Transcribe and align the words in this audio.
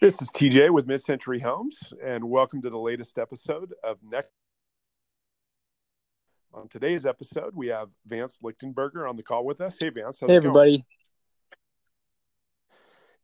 This 0.00 0.22
is 0.22 0.30
TJ 0.30 0.70
with 0.70 0.86
Mid 0.86 1.02
Century 1.02 1.38
Homes, 1.38 1.92
and 2.02 2.24
welcome 2.24 2.62
to 2.62 2.70
the 2.70 2.78
latest 2.78 3.18
episode 3.18 3.74
of 3.84 3.98
Next. 4.02 4.30
On 6.54 6.68
today's 6.68 7.04
episode, 7.04 7.54
we 7.54 7.66
have 7.66 7.90
Vance 8.06 8.38
Lichtenberger 8.42 9.06
on 9.06 9.16
the 9.16 9.22
call 9.22 9.44
with 9.44 9.60
us. 9.60 9.76
Hey, 9.78 9.90
Vance. 9.90 10.20
hey, 10.26 10.34
everybody. 10.34 10.70
Going? 10.70 10.84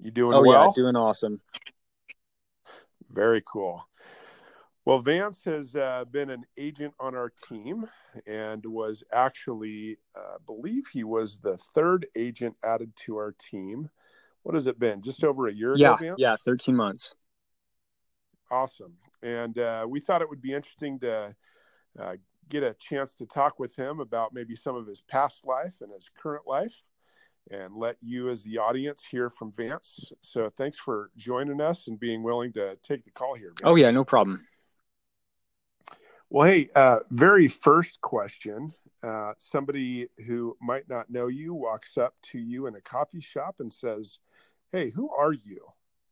You 0.00 0.10
doing 0.10 0.34
oh, 0.34 0.42
well? 0.42 0.66
yeah, 0.66 0.72
doing 0.82 0.96
awesome. 0.96 1.40
Very 3.10 3.42
cool. 3.50 3.82
Well, 4.84 4.98
Vance 4.98 5.44
has 5.44 5.76
uh, 5.76 6.04
been 6.10 6.28
an 6.28 6.44
agent 6.58 6.92
on 7.00 7.14
our 7.14 7.32
team 7.48 7.86
and 8.26 8.62
was 8.66 9.02
actually, 9.14 9.96
uh, 10.14 10.36
believe 10.44 10.88
he 10.92 11.04
was 11.04 11.38
the 11.38 11.56
third 11.56 12.04
agent 12.14 12.54
added 12.62 12.92
to 13.06 13.16
our 13.16 13.34
team 13.38 13.88
what 14.46 14.54
has 14.54 14.68
it 14.68 14.78
been? 14.78 15.02
Just 15.02 15.24
over 15.24 15.48
a 15.48 15.52
year 15.52 15.74
yeah, 15.74 15.94
ago, 15.94 16.04
Vance? 16.04 16.16
Yeah, 16.18 16.36
13 16.36 16.76
months. 16.76 17.12
Awesome. 18.48 18.92
And 19.20 19.58
uh, 19.58 19.86
we 19.88 19.98
thought 19.98 20.22
it 20.22 20.30
would 20.30 20.40
be 20.40 20.52
interesting 20.52 21.00
to 21.00 21.34
uh, 21.98 22.14
get 22.48 22.62
a 22.62 22.72
chance 22.74 23.16
to 23.16 23.26
talk 23.26 23.58
with 23.58 23.74
him 23.74 23.98
about 23.98 24.32
maybe 24.32 24.54
some 24.54 24.76
of 24.76 24.86
his 24.86 25.00
past 25.00 25.48
life 25.48 25.74
and 25.80 25.90
his 25.90 26.08
current 26.16 26.46
life 26.46 26.84
and 27.50 27.74
let 27.74 27.96
you, 28.00 28.28
as 28.28 28.44
the 28.44 28.58
audience, 28.58 29.04
hear 29.04 29.28
from 29.30 29.50
Vance. 29.50 30.12
So 30.20 30.48
thanks 30.48 30.78
for 30.78 31.10
joining 31.16 31.60
us 31.60 31.88
and 31.88 31.98
being 31.98 32.22
willing 32.22 32.52
to 32.52 32.78
take 32.84 33.04
the 33.04 33.10
call 33.10 33.34
here. 33.34 33.48
Vance. 33.48 33.62
Oh, 33.64 33.74
yeah, 33.74 33.90
no 33.90 34.04
problem. 34.04 34.46
Well, 36.30 36.46
hey, 36.46 36.68
uh, 36.76 37.00
very 37.10 37.48
first 37.48 38.00
question. 38.00 38.74
Uh, 39.06 39.32
somebody 39.38 40.08
who 40.26 40.56
might 40.60 40.88
not 40.88 41.08
know 41.08 41.28
you 41.28 41.54
walks 41.54 41.96
up 41.96 42.14
to 42.22 42.40
you 42.40 42.66
in 42.66 42.74
a 42.74 42.80
coffee 42.80 43.20
shop 43.20 43.56
and 43.60 43.72
says, 43.72 44.18
hey, 44.72 44.90
who 44.90 45.08
are 45.10 45.32
you? 45.32 45.60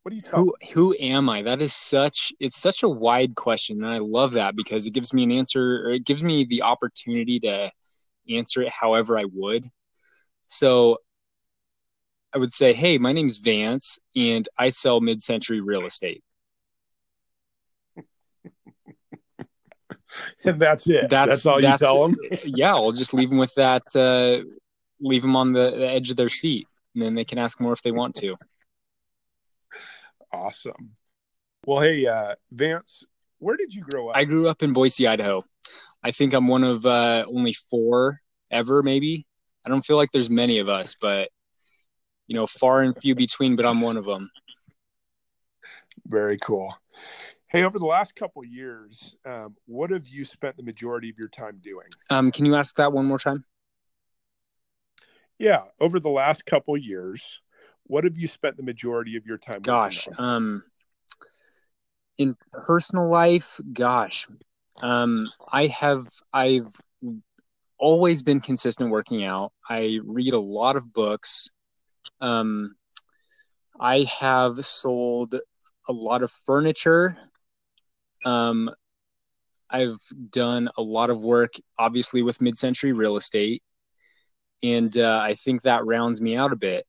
What 0.03 0.13
are 0.13 0.15
you 0.15 0.23
talking? 0.23 0.45
Who 0.45 0.55
who 0.73 0.97
am 1.01 1.29
I? 1.29 1.43
That 1.43 1.61
is 1.61 1.73
such 1.73 2.33
it's 2.39 2.61
such 2.61 2.85
a 2.85 2.89
wide 2.89 3.35
question, 3.35 3.83
and 3.83 3.93
I 3.93 3.99
love 3.99 4.33
that 4.33 4.55
because 4.55 4.87
it 4.87 4.93
gives 4.93 5.13
me 5.13 5.25
an 5.25 5.33
answer, 5.33 5.87
or 5.87 5.91
it 5.91 6.05
gives 6.05 6.23
me 6.23 6.45
the 6.45 6.63
opportunity 6.63 7.41
to 7.41 7.73
answer 8.29 8.63
it 8.63 8.69
however 8.69 9.19
I 9.19 9.25
would. 9.25 9.69
So 10.47 10.99
I 12.33 12.39
would 12.39 12.53
say, 12.53 12.73
hey, 12.75 12.99
my 12.99 13.13
name's 13.13 13.39
Vance, 13.39 13.99
and 14.15 14.49
I 14.57 14.69
sell 14.69 15.01
mid-century 15.01 15.61
real 15.61 15.87
estate. 15.87 16.23
and 20.45 20.61
that's 20.61 20.89
it. 20.89 21.09
That's, 21.11 21.29
that's 21.29 21.47
all 21.47 21.61
that's, 21.61 21.81
you 21.81 21.87
tell 21.87 22.03
them. 22.09 22.17
yeah, 22.45 22.75
we'll 22.75 22.93
just 22.93 23.15
leave 23.15 23.31
them 23.31 23.39
with 23.39 23.55
that. 23.55 23.83
Uh, 23.95 24.45
leave 25.01 25.23
them 25.23 25.37
on 25.37 25.53
the, 25.53 25.71
the 25.71 25.89
edge 25.89 26.11
of 26.11 26.17
their 26.17 26.29
seat, 26.29 26.67
and 26.95 27.05
then 27.05 27.15
they 27.15 27.25
can 27.25 27.39
ask 27.39 27.61
more 27.61 27.73
if 27.73 27.83
they 27.83 27.93
want 27.93 28.15
to. 28.17 28.37
Awesome. 30.33 30.97
Well, 31.67 31.81
hey, 31.81 32.07
uh, 32.07 32.35
Vance, 32.51 33.05
where 33.39 33.57
did 33.57 33.75
you 33.75 33.83
grow 33.83 34.09
up? 34.09 34.17
I 34.17 34.25
grew 34.25 34.49
up 34.49 34.63
in 34.63 34.73
Boise, 34.73 35.07
Idaho. 35.07 35.41
I 36.03 36.11
think 36.11 36.35
I'm 36.35 36.49
one 36.49 36.65
of 36.65 36.85
uh, 36.85 37.25
only 37.27 37.55
four 37.55 38.21
ever, 38.51 38.83
maybe. 38.83 39.27
I 39.65 39.71
don't 39.71 39.85
feel 39.85 39.97
like 39.97 40.11
there's 40.13 40.29
many 40.29 40.59
of 40.59 40.69
us, 40.69 40.97
but 41.01 41.31
you 42.27 42.37
know, 42.37 42.47
far 42.47 42.81
and 42.81 42.97
few 43.01 43.15
between. 43.15 43.57
But 43.57 43.67
I'm 43.67 43.81
one 43.81 43.97
of 43.97 44.05
them. 44.05 44.31
Very 46.07 46.37
cool. 46.39 46.75
Hey, 47.55 47.63
over 47.63 47.79
the 47.79 47.87
last 47.87 48.17
couple 48.17 48.45
years, 48.45 49.15
um, 49.25 49.55
what 49.67 49.91
have 49.91 50.09
you 50.09 50.25
spent 50.25 50.57
the 50.57 50.65
majority 50.65 51.09
of 51.09 51.17
your 51.21 51.29
time 51.29 51.61
doing? 51.63 51.87
Um, 52.11 52.33
can 52.33 52.47
you 52.47 52.57
ask 52.57 52.75
that 52.79 52.93
one 52.93 53.05
more 53.05 53.21
time? 53.21 53.45
Yeah, 55.39 55.63
over 55.79 56.01
the 56.01 56.09
last 56.09 56.47
couple 56.47 56.77
years, 56.77 57.41
what 57.85 58.03
have 58.03 58.19
you 58.19 58.27
spent 58.27 58.57
the 58.57 58.65
majority 58.65 59.17
of 59.17 59.25
your 59.25 59.39
time 59.39 59.63
gosh 59.63 60.09
um 60.19 60.65
in 62.19 62.37
personal 62.51 63.09
life 63.09 63.61
gosh 63.73 64.27
um 64.83 65.27
i 65.53 65.67
have 65.67 66.07
i've 66.33 66.75
always 67.79 68.23
been 68.23 68.41
consistent 68.41 68.91
working 68.91 69.23
out 69.23 69.53
i 69.69 70.01
read 70.03 70.33
a 70.33 70.41
lot 70.41 70.77
of 70.77 70.93
books 70.93 71.51
um 72.23 72.75
i 73.79 74.07
have 74.19 74.65
sold 74.65 75.35
a 75.89 75.93
lot 75.93 76.23
of 76.23 76.33
furniture 76.33 77.15
um 78.25 78.71
i've 79.71 80.01
done 80.31 80.69
a 80.77 80.83
lot 80.83 81.11
of 81.11 81.25
work 81.25 81.55
obviously 81.79 82.23
with 82.23 82.41
mid-century 82.41 82.93
real 82.93 83.17
estate 83.17 83.63
and 84.63 84.99
uh, 84.99 85.21
i 85.23 85.35
think 85.35 85.63
that 85.63 85.85
rounds 85.85 86.21
me 86.21 86.37
out 86.37 86.53
a 86.53 86.57
bit 86.57 86.87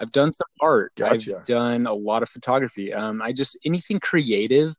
I've 0.00 0.12
done 0.12 0.32
some 0.32 0.46
art. 0.60 0.92
Gotcha. 0.96 1.36
I've 1.36 1.44
done 1.44 1.86
a 1.86 1.94
lot 1.94 2.22
of 2.22 2.28
photography. 2.28 2.92
Um, 2.92 3.22
I 3.22 3.32
just 3.32 3.58
anything 3.64 4.00
creative, 4.00 4.74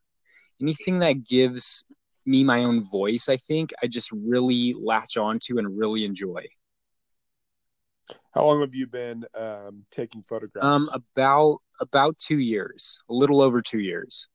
anything 0.62 1.00
that 1.00 1.26
gives 1.26 1.84
me 2.26 2.44
my 2.44 2.64
own 2.64 2.84
voice. 2.84 3.30
I 3.30 3.38
think 3.38 3.72
I 3.82 3.88
just 3.88 4.12
really 4.12 4.76
latch 4.80 5.18
onto 5.18 5.58
and 5.58 5.78
really 5.78 6.06
enjoy. 6.06 6.46
How 8.34 8.46
long 8.46 8.62
have 8.62 8.76
you 8.76 8.88
been 8.88 9.26
um, 9.34 9.86
taking 9.92 10.22
photographs? 10.22 10.66
Um, 10.66 10.90
about 10.94 11.60
about 11.80 12.18
two 12.18 12.40
years, 12.40 13.00
a 13.10 13.14
little 13.14 13.42
over 13.42 13.62
two 13.62 13.80
years. 13.80 14.28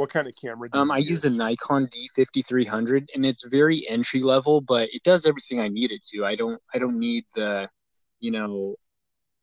What 0.00 0.08
kind 0.08 0.26
of 0.26 0.34
camera? 0.34 0.70
Do 0.70 0.78
you 0.78 0.82
um, 0.82 0.90
I 0.90 0.96
use? 0.96 1.10
use 1.10 1.24
a 1.26 1.30
Nikon 1.30 1.86
D5300, 1.88 3.08
and 3.14 3.26
it's 3.26 3.44
very 3.44 3.86
entry 3.86 4.22
level, 4.22 4.62
but 4.62 4.88
it 4.94 5.02
does 5.02 5.26
everything 5.26 5.60
I 5.60 5.68
need 5.68 5.90
it 5.90 6.00
to. 6.06 6.24
I 6.24 6.36
don't 6.36 6.58
I 6.72 6.78
don't 6.78 6.98
need 6.98 7.26
the, 7.34 7.68
you 8.18 8.30
know, 8.30 8.76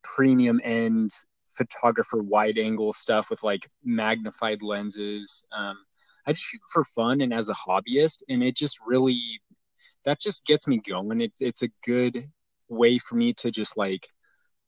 premium 0.02 0.60
end 0.64 1.12
photographer 1.50 2.24
wide 2.24 2.58
angle 2.58 2.92
stuff 2.92 3.30
with 3.30 3.44
like 3.44 3.68
magnified 3.84 4.64
lenses. 4.64 5.46
Um, 5.56 5.78
I 6.26 6.34
just 6.34 6.46
shoot 6.46 6.62
for 6.74 6.84
fun 6.86 7.22
and 7.22 7.36
as 7.36 7.50
a 7.50 7.54
hobbyist, 7.54 8.24
and 8.28 8.42
it 8.42 8.56
just 8.56 8.80
really 8.84 9.22
that 10.06 10.20
just 10.20 10.44
gets 10.48 10.68
me 10.68 10.82
going. 10.90 11.22
It's 11.22 11.40
it's 11.40 11.62
a 11.62 11.70
good 11.86 12.26
way 12.68 12.98
for 12.98 13.14
me 13.14 13.32
to 13.34 13.52
just 13.52 13.78
like 13.78 14.08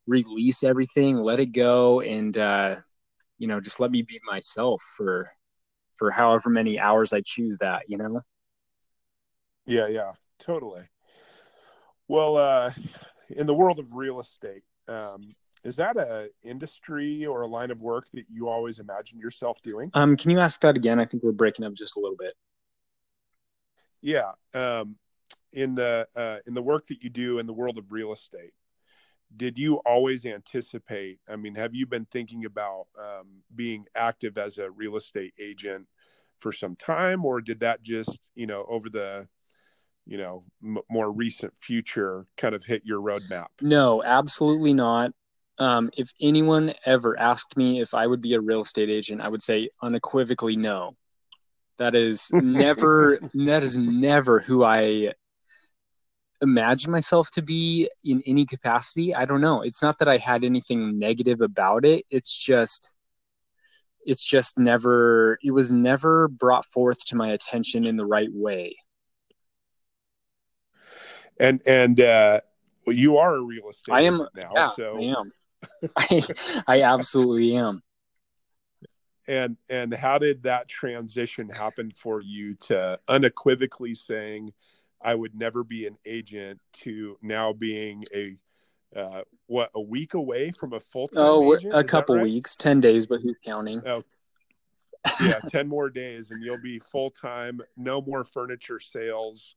release 0.06 0.62
everything, 0.62 1.18
let 1.18 1.40
it 1.40 1.52
go, 1.52 2.02
and 2.02 2.38
uh, 2.38 2.76
you 3.40 3.48
know 3.48 3.60
just 3.60 3.80
let 3.80 3.90
me 3.90 4.04
be 4.04 4.20
myself 4.28 4.84
for 4.96 5.26
for 6.00 6.10
however 6.10 6.50
many 6.50 6.80
hours 6.80 7.14
I 7.14 7.22
choose 7.22 7.58
that. 7.60 7.84
You 7.88 7.98
know. 7.98 8.22
Yeah, 9.68 9.88
yeah, 9.88 10.14
totally. 10.40 10.84
Well, 12.08 12.38
uh, 12.38 12.72
in 13.30 13.46
the 13.46 13.54
world 13.54 13.78
of 13.78 13.94
real 13.94 14.20
estate, 14.20 14.64
um, 14.88 15.36
is 15.64 15.76
that 15.76 15.98
a 15.98 16.30
industry 16.42 17.26
or 17.26 17.42
a 17.42 17.48
line 17.48 17.70
of 17.70 17.82
work 17.82 18.08
that 18.14 18.26
you 18.30 18.48
always 18.48 18.80
imagined 18.80 19.22
yourself 19.22 19.62
doing? 19.62 19.92
Um, 19.94 20.16
can 20.16 20.32
you 20.32 20.40
ask 20.40 20.62
that 20.62 20.76
again? 20.76 21.00
I 21.00 21.06
think 21.06 21.22
we're 21.22 21.34
breaking 21.34 21.66
up 21.66 21.74
just 21.74 21.98
a 21.98 22.00
little 22.00 22.18
bit. 22.18 22.34
Yeah. 24.02 24.32
Um, 24.54 24.96
in 25.52 25.76
the 25.76 26.08
uh, 26.16 26.38
in 26.48 26.54
the 26.54 26.62
work 26.62 26.88
that 26.88 27.04
you 27.04 27.10
do 27.10 27.40
in 27.40 27.46
the 27.46 27.54
world 27.54 27.78
of 27.78 27.92
real 27.92 28.14
estate, 28.14 28.54
did 29.36 29.58
you 29.58 29.76
always 29.86 30.26
anticipate? 30.26 31.20
I 31.30 31.36
mean, 31.36 31.56
have 31.56 31.76
you 31.76 31.86
been 31.86 32.06
thinking 32.06 32.46
about 32.46 32.88
um, 32.98 33.44
being 33.56 33.86
active 33.96 34.38
as 34.38 34.58
a 34.58 34.72
real 34.72 34.98
estate 34.98 35.34
agent 35.40 35.88
for 36.40 36.52
some 36.52 36.76
time, 36.76 37.26
or 37.26 37.42
did 37.42 37.60
that 37.60 37.84
just 37.84 38.18
you 38.36 38.48
know 38.48 38.66
over 38.68 38.90
the 38.90 39.28
you 40.10 40.18
know 40.18 40.44
m- 40.64 40.80
more 40.90 41.12
recent 41.12 41.54
future 41.62 42.26
kind 42.36 42.56
of 42.56 42.64
hit 42.66 42.84
your 42.84 43.02
roadmap 43.02 43.48
no 43.62 44.04
absolutely 44.04 44.74
not 44.74 45.12
um, 45.60 45.90
if 45.98 46.12
anyone 46.22 46.74
ever 46.86 47.18
asked 47.20 47.56
me 47.56 47.80
if 47.80 47.94
i 47.94 48.06
would 48.06 48.22
be 48.22 48.34
a 48.34 48.42
real 48.42 48.62
estate 48.62 48.90
agent 48.90 49.22
i 49.22 49.30
would 49.30 49.44
say 49.44 49.70
unequivocally 49.82 50.56
no 50.56 50.96
that 51.78 51.96
is 51.96 52.32
never 52.42 53.20
that 53.34 53.64
is 53.64 53.78
never 53.78 54.40
who 54.40 54.64
i 54.64 55.14
imagine 56.42 56.92
myself 56.92 57.30
to 57.32 57.42
be 57.42 57.90
in 58.04 58.24
any 58.26 58.46
capacity 58.46 59.14
i 59.14 59.26
don't 59.26 59.42
know 59.42 59.62
it's 59.62 59.82
not 59.82 59.98
that 60.00 60.08
i 60.08 60.18
had 60.18 60.44
anything 60.44 60.98
negative 60.98 61.42
about 61.42 61.84
it 61.86 62.06
it's 62.10 62.38
just 62.38 62.94
it's 64.06 64.26
just 64.26 64.58
never 64.58 65.38
it 65.44 65.52
was 65.52 65.72
never 65.72 66.28
brought 66.28 66.66
forth 66.66 67.04
to 67.06 67.16
my 67.16 67.32
attention 67.32 67.86
in 67.86 67.98
the 67.98 68.06
right 68.06 68.30
way 68.32 68.74
and 71.40 71.62
and 71.66 72.00
uh, 72.02 72.42
well, 72.86 72.96
you 72.96 73.18
are 73.18 73.36
a 73.36 73.42
real 73.42 73.70
estate. 73.70 73.94
I 73.94 74.02
am 74.02 74.28
now. 74.36 74.52
Yeah, 74.56 74.72
so 74.76 74.98
I 74.98 75.02
am. 75.02 75.32
I, 75.98 76.22
I 76.68 76.82
absolutely 76.84 77.56
am. 77.56 77.82
And 79.28 79.58
and 79.70 79.94
how 79.94 80.18
did 80.18 80.44
that 80.44 80.68
transition 80.68 81.50
happen 81.50 81.92
for 81.92 82.22
you 82.22 82.56
to 82.56 83.00
unequivocally 83.08 83.96
saying, 83.96 84.54
"I 85.02 85.16
would 85.16 85.38
never 85.38 85.64
be 85.64 85.88
an 85.88 85.98
agent," 86.06 86.60
to 86.82 87.18
now 87.22 87.54
being 87.54 88.04
a 88.14 88.36
uh, 88.96 89.22
what 89.48 89.70
a 89.76 89.82
week 89.82 90.14
away 90.14 90.52
from 90.52 90.74
a 90.74 90.80
full 90.80 91.08
time? 91.08 91.24
Oh, 91.24 91.56
agent? 91.56 91.74
a 91.76 91.84
couple 91.84 92.16
right? 92.16 92.24
weeks, 92.24 92.56
ten 92.56 92.82
days, 92.82 93.06
but 93.06 93.22
who's 93.22 93.38
counting? 93.44 93.82
Oh, 93.86 94.04
yeah, 95.22 95.40
ten 95.48 95.68
more 95.68 95.90
days, 95.90 96.32
and 96.32 96.44
you'll 96.44 96.62
be 96.62 96.80
full 96.80 97.10
time. 97.10 97.60
No 97.78 98.02
more 98.02 98.24
furniture 98.24 98.80
sales 98.80 99.56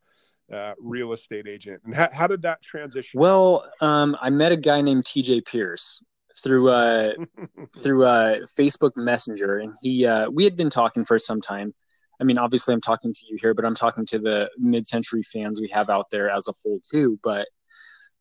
uh, 0.53 0.75
real 0.79 1.13
estate 1.13 1.49
agent. 1.49 1.81
And 1.85 1.95
how, 1.95 2.09
how 2.13 2.27
did 2.27 2.43
that 2.43 2.63
transition? 2.63 3.21
Well, 3.21 3.65
um, 3.81 4.17
I 4.21 4.31
met 4.31 4.53
a 4.53 4.57
guy 4.57 4.81
named 4.81 5.05
TJ 5.05 5.47
Pierce 5.47 6.03
through 6.43 6.71
uh 6.71 7.13
through 7.79 8.05
uh 8.05 8.39
Facebook 8.59 8.93
Messenger, 8.97 9.59
and 9.59 9.73
he 9.83 10.07
uh, 10.07 10.29
we 10.31 10.45
had 10.45 10.57
been 10.57 10.71
talking 10.71 11.05
for 11.05 11.19
some 11.19 11.41
time. 11.41 11.75
I 12.23 12.25
mean, 12.25 12.39
obviously, 12.39 12.73
I'm 12.73 12.81
talking 12.81 13.13
to 13.13 13.27
you 13.29 13.37
here, 13.41 13.53
but 13.53 13.65
I'm 13.65 13.75
talking 13.75 14.07
to 14.07 14.19
the 14.21 14.49
mid-century 14.57 15.25
fans 15.25 15.61
we 15.61 15.69
have 15.71 15.91
out 15.91 16.09
there 16.11 16.31
as 16.31 16.47
a 16.47 16.53
whole 16.63 16.81
too. 16.89 17.19
But 17.21 17.49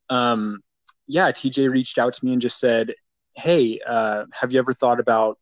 um, 0.09 0.59
yeah, 1.07 1.31
TJ 1.31 1.69
reached 1.69 2.00
out 2.00 2.15
to 2.15 2.25
me 2.25 2.33
and 2.33 2.42
just 2.42 2.59
said, 2.59 2.95
"Hey, 3.36 3.80
uh, 3.88 4.25
have 4.33 4.51
you 4.53 4.59
ever 4.59 4.74
thought 4.74 5.00
about 5.00 5.38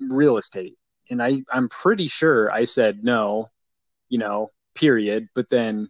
real 0.00 0.38
estate?" 0.38 0.76
And 1.10 1.22
I 1.22 1.38
I'm 1.52 1.68
pretty 1.68 2.08
sure 2.08 2.50
I 2.50 2.64
said 2.64 3.04
no, 3.04 3.46
you 4.08 4.18
know, 4.18 4.48
period. 4.74 5.28
But 5.34 5.48
then, 5.48 5.88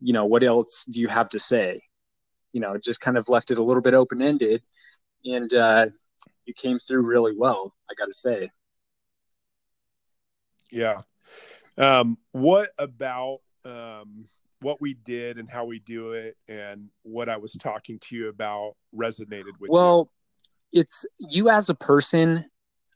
you 0.00 0.12
know, 0.12 0.24
what 0.24 0.42
else 0.42 0.86
do 0.86 1.00
you 1.00 1.08
have 1.08 1.28
to 1.30 1.38
say? 1.38 1.80
You 2.52 2.60
know, 2.60 2.76
just 2.78 3.00
kind 3.00 3.16
of 3.16 3.28
left 3.28 3.52
it 3.52 3.58
a 3.58 3.62
little 3.62 3.82
bit 3.82 3.94
open 3.94 4.22
ended 4.22 4.62
and 5.24 5.52
uh, 5.54 5.86
you 6.46 6.54
came 6.54 6.78
through 6.78 7.02
really 7.02 7.34
well. 7.36 7.74
I 7.90 7.94
got 7.94 8.06
to 8.06 8.14
say. 8.14 8.50
Yeah. 10.70 11.02
Um, 11.78 12.18
what 12.32 12.70
about 12.78 13.38
um, 13.64 14.26
what 14.60 14.80
we 14.80 14.94
did 14.94 15.38
and 15.38 15.50
how 15.50 15.64
we 15.64 15.80
do 15.80 16.12
it, 16.12 16.36
and 16.48 16.88
what 17.02 17.28
I 17.28 17.36
was 17.36 17.52
talking 17.52 17.98
to 18.00 18.16
you 18.16 18.28
about 18.28 18.74
resonated 18.94 19.58
with 19.60 19.70
well, 19.70 20.10
you? 20.72 20.80
it's 20.80 21.06
you 21.18 21.48
as 21.48 21.70
a 21.70 21.74
person. 21.74 22.44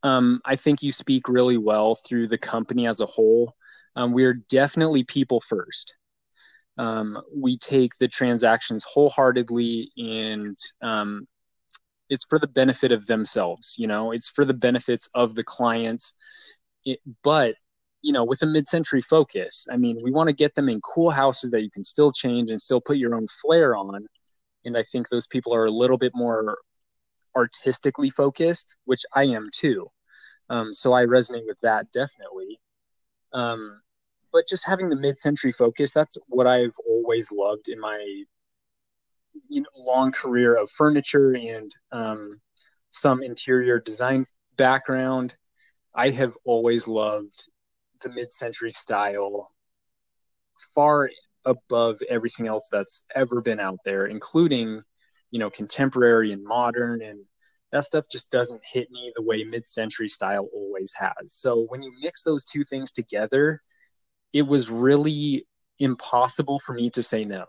Um, 0.03 0.41
I 0.47 0.57
think 0.57 0.83
you 0.83 0.93
speak 0.93 1.29
really 1.29 1.59
well 1.59 1.95
through 1.95 2.29
the 2.29 2.39
company 2.39 2.87
as 2.87 3.01
a 3.01 3.07
whole. 3.07 3.55
Um, 3.97 4.13
we're 4.13 4.35
definitely 4.49 5.05
people 5.05 5.43
first. 5.43 5.95
Um, 6.79 7.21
we 7.37 7.59
take 7.59 7.93
the 7.99 8.09
transactions 8.09 8.85
wholeheartedly 8.85 9.91
and 9.99 10.57
um, 10.81 11.27
it's 12.09 12.25
for 12.25 12.39
the 12.39 12.49
benefit 12.49 12.91
of 12.91 13.07
themselves 13.07 13.77
you 13.79 13.87
know 13.87 14.13
it's 14.13 14.29
for 14.29 14.45
the 14.45 14.55
benefits 14.55 15.09
of 15.15 15.35
the 15.35 15.45
clients 15.45 16.15
it, 16.85 17.01
but 17.23 17.55
you 18.03 18.13
know 18.13 18.25
with 18.25 18.43
a 18.43 18.47
mid-century 18.47 19.03
focus 19.03 19.67
i 19.71 19.77
mean 19.77 19.99
we 20.03 20.11
want 20.11 20.29
to 20.29 20.35
get 20.35 20.55
them 20.55 20.69
in 20.69 20.81
cool 20.81 21.11
houses 21.11 21.51
that 21.51 21.63
you 21.63 21.71
can 21.71 21.85
still 21.85 22.11
change 22.13 22.51
and 22.51 22.61
still 22.61 22.81
put 22.81 22.97
your 22.97 23.15
own 23.15 23.27
flair 23.43 23.77
on 23.77 24.07
and 24.65 24.77
i 24.77 24.83
think 24.83 25.09
those 25.09 25.27
people 25.27 25.55
are 25.55 25.67
a 25.67 25.71
little 25.71 25.99
bit 25.99 26.13
more 26.15 26.59
artistically 27.37 28.11
focused 28.11 28.77
which 28.85 29.03
i 29.15 29.25
am 29.25 29.49
too. 29.55 29.87
Um, 30.49 30.73
so 30.73 30.93
i 30.93 31.05
resonate 31.05 31.47
with 31.47 31.61
that 31.63 31.87
definitely. 31.93 32.59
Um, 33.33 33.81
but 34.33 34.49
just 34.49 34.67
having 34.67 34.89
the 34.89 34.97
mid-century 34.97 35.53
focus 35.53 35.93
that's 35.93 36.17
what 36.29 36.47
i've 36.47 36.75
always 36.89 37.31
loved 37.31 37.69
in 37.69 37.79
my 37.79 38.25
you 39.49 39.63
know, 39.63 39.69
long 39.77 40.13
career 40.13 40.57
of 40.57 40.71
furniture 40.71 41.35
and 41.35 41.75
um, 41.93 42.41
some 42.91 43.23
interior 43.23 43.81
design 43.81 44.27
background, 44.57 45.35
I 45.95 46.11
have 46.11 46.37
always 46.45 46.87
loved 46.87 47.49
the 48.03 48.11
mid-century 48.11 48.71
style 48.71 49.51
far 50.75 51.11
above 51.45 52.01
everything 52.09 52.47
else 52.47 52.69
that's 52.71 53.05
ever 53.15 53.41
been 53.41 53.61
out 53.61 53.79
there, 53.85 54.07
including 54.07 54.83
you 55.31 55.39
know 55.39 55.51
contemporary 55.51 56.33
and 56.33 56.45
modern 56.45 57.03
and 57.03 57.25
that 57.73 57.85
stuff 57.85 58.07
just 58.11 58.31
doesn't 58.31 58.61
hit 58.65 58.91
me 58.91 59.13
the 59.15 59.23
way 59.23 59.45
mid-century 59.45 60.09
style 60.09 60.49
always 60.53 60.93
has. 60.99 61.15
So 61.27 61.67
when 61.69 61.83
you 61.83 61.93
mix 62.01 62.23
those 62.23 62.45
two 62.45 62.65
things 62.65 62.91
together, 62.91 63.63
it 64.33 64.43
was 64.43 64.71
really 64.71 65.47
impossible 65.79 66.59
for 66.59 66.73
me 66.73 66.91
to 66.91 67.03
say 67.03 67.25
no. 67.25 67.45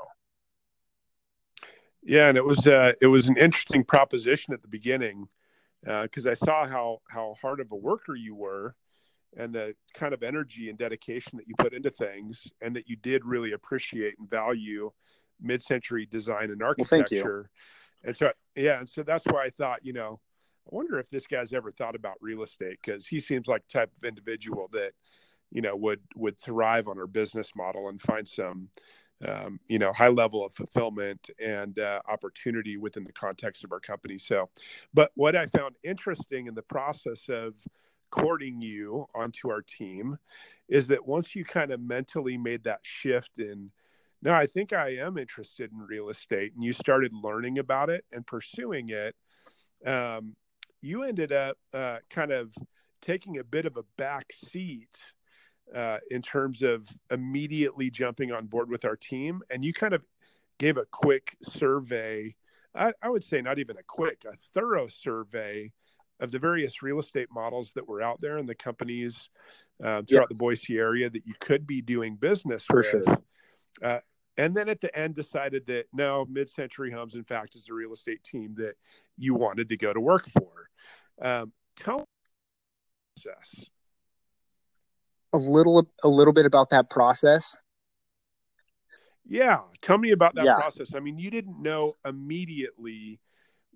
Yeah, 2.04 2.28
and 2.28 2.38
it 2.38 2.46
was 2.46 2.66
uh, 2.68 2.94
it 3.02 3.08
was 3.08 3.28
an 3.28 3.38
interesting 3.38 3.84
proposition 3.84 4.54
at 4.54 4.62
the 4.62 4.68
beginning 4.68 5.28
because 5.84 6.28
uh, 6.28 6.32
I 6.32 6.34
saw 6.34 6.68
how 6.68 7.00
how 7.10 7.36
hard 7.42 7.60
of 7.60 7.72
a 7.72 7.76
worker 7.76 8.16
you 8.16 8.36
were, 8.36 8.76
and 9.36 9.54
the 9.54 9.76
kind 9.94 10.14
of 10.14 10.24
energy 10.24 10.70
and 10.70 10.78
dedication 10.78 11.38
that 11.38 11.48
you 11.48 11.56
put 11.58 11.74
into 11.74 11.90
things, 11.90 12.52
and 12.62 12.76
that 12.76 12.88
you 12.88 12.96
did 12.96 13.26
really 13.26 13.54
appreciate 13.54 14.16
and 14.20 14.30
value 14.30 14.92
mid-century 15.42 16.06
design 16.06 16.52
and 16.52 16.62
architecture. 16.62 17.50
Well, 17.50 18.04
and 18.04 18.18
so, 18.18 18.32
yeah, 18.56 18.80
and 18.80 18.90
so 18.90 19.04
that's 19.04 19.26
why 19.26 19.46
I 19.46 19.50
thought, 19.50 19.86
you 19.86 19.94
know, 19.94 20.20
I 20.72 20.76
wonder 20.76 21.00
if 21.00 21.10
this 21.10 21.28
guy's 21.28 21.54
ever 21.54 21.72
thought 21.72 21.96
about 21.96 22.16
real 22.22 22.44
estate 22.44 22.78
because 22.84 23.08
he 23.08 23.20
seems 23.20 23.48
like 23.48 23.64
the 23.68 23.80
type 23.80 23.92
of 23.98 24.04
individual 24.04 24.70
that, 24.72 24.92
you 25.52 25.62
know, 25.62 25.76
would 25.76 26.02
would 26.16 26.38
thrive 26.38 26.88
on 26.88 27.00
our 27.00 27.08
business 27.08 27.52
model 27.56 27.90
and 27.90 28.00
find 28.00 28.28
some 28.28 28.70
um, 29.28 29.60
you 29.68 29.80
know 29.80 29.94
high 29.94 30.08
level 30.08 30.46
of 30.46 30.54
fulfillment 30.54 31.30
and 31.44 31.80
uh, 31.80 32.02
opportunity 32.08 32.78
within 32.78 33.04
the 33.04 33.14
context 33.14 33.64
of 33.64 33.72
our 33.72 33.80
company. 33.80 34.18
So 34.18 34.50
but 34.94 35.12
what 35.16 35.36
i 35.36 35.46
found 35.48 35.76
interesting 35.84 36.48
in 36.48 36.56
the 36.56 36.62
process 36.62 37.30
of 37.30 37.56
courting 38.10 38.62
you 38.62 39.08
onto 39.16 39.50
our 39.50 39.62
team 39.62 40.18
is 40.68 40.88
that 40.88 41.06
once 41.06 41.36
you 41.36 41.46
kind 41.46 41.72
of 41.72 41.80
mentally 41.80 42.38
made 42.38 42.64
that 42.64 42.80
shift 42.84 43.32
in 43.38 43.72
now 44.22 44.34
i 44.34 44.46
think 44.46 44.74
i 44.74 44.90
am 44.90 45.18
interested 45.18 45.72
in 45.72 45.78
real 45.80 46.10
estate 46.10 46.54
and 46.54 46.64
you 46.64 46.74
started 46.74 47.12
learning 47.14 47.58
about 47.60 47.90
it 47.90 48.04
and 48.12 48.26
pursuing 48.28 48.90
it 48.90 49.16
um, 49.86 50.36
you 50.82 51.04
ended 51.04 51.32
up 51.32 51.58
uh, 51.74 51.98
kind 52.10 52.32
of 52.32 52.54
taking 53.02 53.38
a 53.38 53.44
bit 53.44 53.66
of 53.66 53.78
a 53.78 53.84
back 53.98 54.26
seat 54.34 55.00
uh, 55.76 55.98
in 56.10 56.22
terms 56.22 56.62
of 56.62 56.88
immediately 57.10 57.90
jumping 57.90 58.32
on 58.32 58.48
board 58.48 58.70
with 58.70 58.86
our 58.86 58.96
team. 58.96 59.42
And 59.50 59.64
you 59.64 59.74
kind 59.74 59.94
of 59.94 60.04
gave 60.60 60.78
a 60.78 60.86
quick 60.86 61.36
survey. 61.44 62.36
I, 62.76 62.94
I 63.02 63.10
would 63.10 63.24
say 63.24 63.42
not 63.42 63.60
even 63.60 63.78
a 63.78 63.84
quick, 63.84 64.24
a 64.26 64.36
thorough 64.54 64.88
survey 64.88 65.72
of 66.20 66.32
the 66.32 66.40
various 66.40 66.84
real 66.84 67.00
estate 67.00 67.30
models 67.34 67.72
that 67.76 67.88
were 67.88 68.02
out 68.02 68.20
there 68.22 68.38
and 68.38 68.48
the 68.48 68.56
companies 68.56 69.30
uh, 69.84 70.04
throughout 70.04 70.08
yeah. 70.10 70.26
the 70.30 70.36
Boise 70.36 70.78
area 70.78 71.10
that 71.10 71.26
you 71.26 71.34
could 71.40 71.66
be 71.66 71.82
doing 71.82 72.16
business 72.16 72.64
For 72.64 72.78
with. 72.78 73.06
Sure. 73.06 73.22
Uh, 73.82 74.00
and 74.38 74.56
then 74.56 74.70
at 74.70 74.82
the 74.82 74.96
end 74.98 75.16
decided 75.16 75.66
that 75.68 75.86
no, 75.92 76.26
Mid 76.30 76.50
Century 76.50 76.92
Homes, 76.92 77.16
in 77.16 77.24
fact, 77.24 77.56
is 77.56 77.68
a 77.70 77.74
real 77.74 77.92
estate 77.92 78.24
team 78.24 78.56
that 78.58 78.76
you 79.18 79.34
wanted 79.34 79.70
to 79.70 79.78
go 79.78 79.92
to 79.92 80.00
work 80.00 80.30
for. 80.30 80.70
Um, 81.22 81.52
tell 81.76 82.06
process 83.16 83.70
a 85.34 85.38
little 85.38 85.88
a 86.04 86.08
little 86.08 86.34
bit 86.34 86.46
about 86.46 86.70
that 86.72 86.90
process? 86.90 87.58
Yeah, 89.26 89.60
tell 89.82 89.98
me 89.98 90.12
about 90.12 90.36
that 90.36 90.46
yeah. 90.46 90.56
process. 90.56 90.94
I 90.96 91.00
mean, 91.00 91.18
you 91.18 91.32
didn't 91.32 91.62
know 91.62 91.94
immediately 92.06 93.20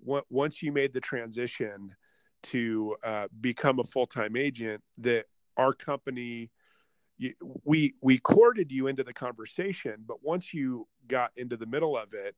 once 0.04 0.62
you 0.62 0.72
made 0.72 0.92
the 0.92 1.00
transition 1.00 1.94
to 2.42 2.96
uh, 3.02 3.28
become 3.40 3.78
a 3.78 3.84
full 3.84 4.06
time 4.06 4.36
agent 4.36 4.82
that 4.98 5.24
our 5.56 5.72
company 5.72 6.50
you, 7.18 7.32
we 7.64 7.94
we 8.02 8.18
courted 8.18 8.70
you 8.70 8.88
into 8.88 9.02
the 9.02 9.14
conversation, 9.14 10.04
but 10.06 10.22
once 10.22 10.52
you 10.52 10.86
got 11.08 11.30
into 11.36 11.56
the 11.56 11.64
middle 11.64 11.96
of 11.96 12.12
it, 12.12 12.36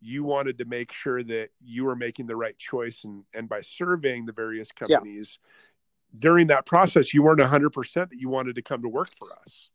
you 0.00 0.22
wanted 0.22 0.58
to 0.58 0.64
make 0.64 0.92
sure 0.92 1.24
that 1.24 1.48
you 1.60 1.84
were 1.84 1.96
making 1.96 2.26
the 2.26 2.36
right 2.36 2.56
choice, 2.56 3.02
and 3.02 3.24
and 3.34 3.48
by 3.48 3.60
surveying 3.60 4.26
the 4.26 4.32
various 4.32 4.70
companies. 4.70 5.38
Yeah 5.42 5.48
during 6.18 6.48
that 6.48 6.66
process 6.66 7.14
you 7.14 7.22
weren't 7.22 7.40
100% 7.40 7.92
that 7.94 8.18
you 8.18 8.28
wanted 8.28 8.54
to 8.56 8.62
come 8.62 8.82
to 8.82 8.88
work 8.88 9.08
for 9.18 9.32
us. 9.32 9.70